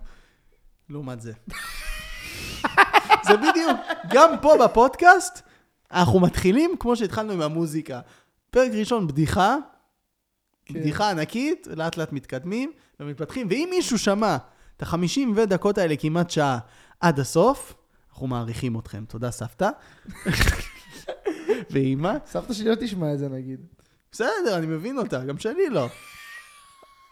[0.91, 1.33] לעומת זה.
[3.29, 3.81] זה בדיוק,
[4.11, 5.43] גם פה בפודקאסט,
[5.93, 8.01] אנחנו מתחילים כמו שהתחלנו עם המוזיקה.
[8.51, 9.57] פרק ראשון, בדיחה,
[10.67, 10.75] כן.
[10.75, 14.37] בדיחה ענקית, לאט לאט מתקדמים ומתפתחים, ואם מישהו שמע
[14.77, 16.59] את החמישים ודקות האלה כמעט שעה
[17.01, 17.75] עד הסוף,
[18.19, 19.05] אנחנו מעריכים אתכם.
[19.09, 19.71] תודה, סבתא.
[21.71, 22.13] ואימא?
[22.27, 23.61] סבתא שלי לא תשמע את זה נגיד.
[24.13, 25.89] בסדר, אני מבין אותה, גם שלי לא.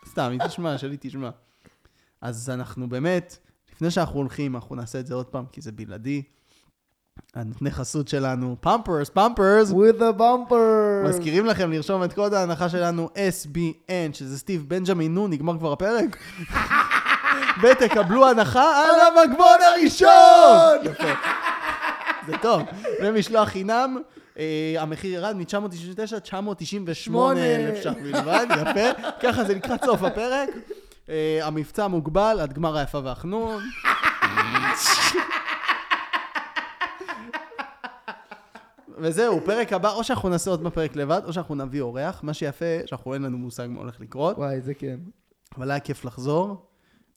[0.09, 1.31] סתם, היא תשמע, שלי תשמע.
[2.21, 3.39] אז אנחנו באמת,
[3.73, 6.23] לפני שאנחנו הולכים, אנחנו נעשה את זה עוד פעם, כי זה בלעדי.
[7.35, 9.71] הנותני חסות שלנו, פמפרס, פמפרס.
[9.71, 11.09] with a bumper.
[11.09, 16.17] מזכירים לכם לרשום את קוד ההנחה שלנו SBN, שזה סטיב בנג'מין, נו, נגמר כבר הפרק?
[17.63, 20.79] ותקבלו הנחה על המגבון הראשון!
[20.93, 21.13] יפה.
[22.27, 22.63] זה טוב.
[23.03, 23.97] ומשלוח חינם,
[24.39, 29.11] אה, המחיר ירד מ-999, 998 אלף ש"ח בלבד, יפה.
[29.21, 30.49] ככה זה לקראת סוף הפרק.
[31.09, 33.63] אה, המבצע מוגבל עד גמר היפה והחנון.
[38.99, 42.21] וזהו, פרק הבא, או שאנחנו נעשה עוד בפרק לבד, או שאנחנו נביא אורח.
[42.23, 44.97] מה שיפה, שאנחנו אין לנו מושג מה הולך לקרות, וואי, זה כן.
[45.57, 46.66] אבל היה כיף לחזור,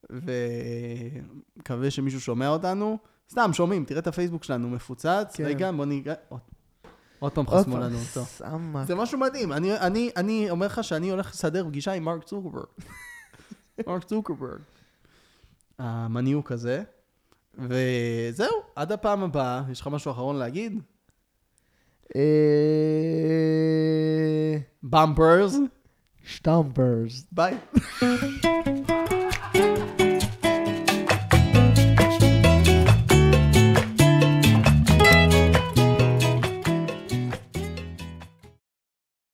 [0.10, 2.98] ומקווה שמישהו שומע אותנו.
[3.32, 5.34] סתם, שומעים, תראה את הפייסבוק שלנו מפוצץ.
[5.36, 5.44] כן.
[5.46, 6.14] רגע, בוא ניגע...
[6.30, 6.40] עוד-
[7.20, 8.26] עוד פעם עוד חסמו פעם, לנו אותו.
[8.26, 8.86] סמק.
[8.88, 9.54] זה משהו מדהים.
[9.54, 12.66] אני, אני, אני אומר לך שאני הולך לסדר פגישה עם מרק צוקרברג.
[13.88, 14.60] מרק צוקרברג.
[15.80, 16.84] המניוק הזה.
[17.58, 20.82] וזהו, עד הפעם הבאה, יש לך משהו אחרון להגיד?
[22.16, 22.22] אה,
[24.84, 25.58] במפרס.
[26.24, 27.26] שטמפרס.
[27.32, 27.58] ביי.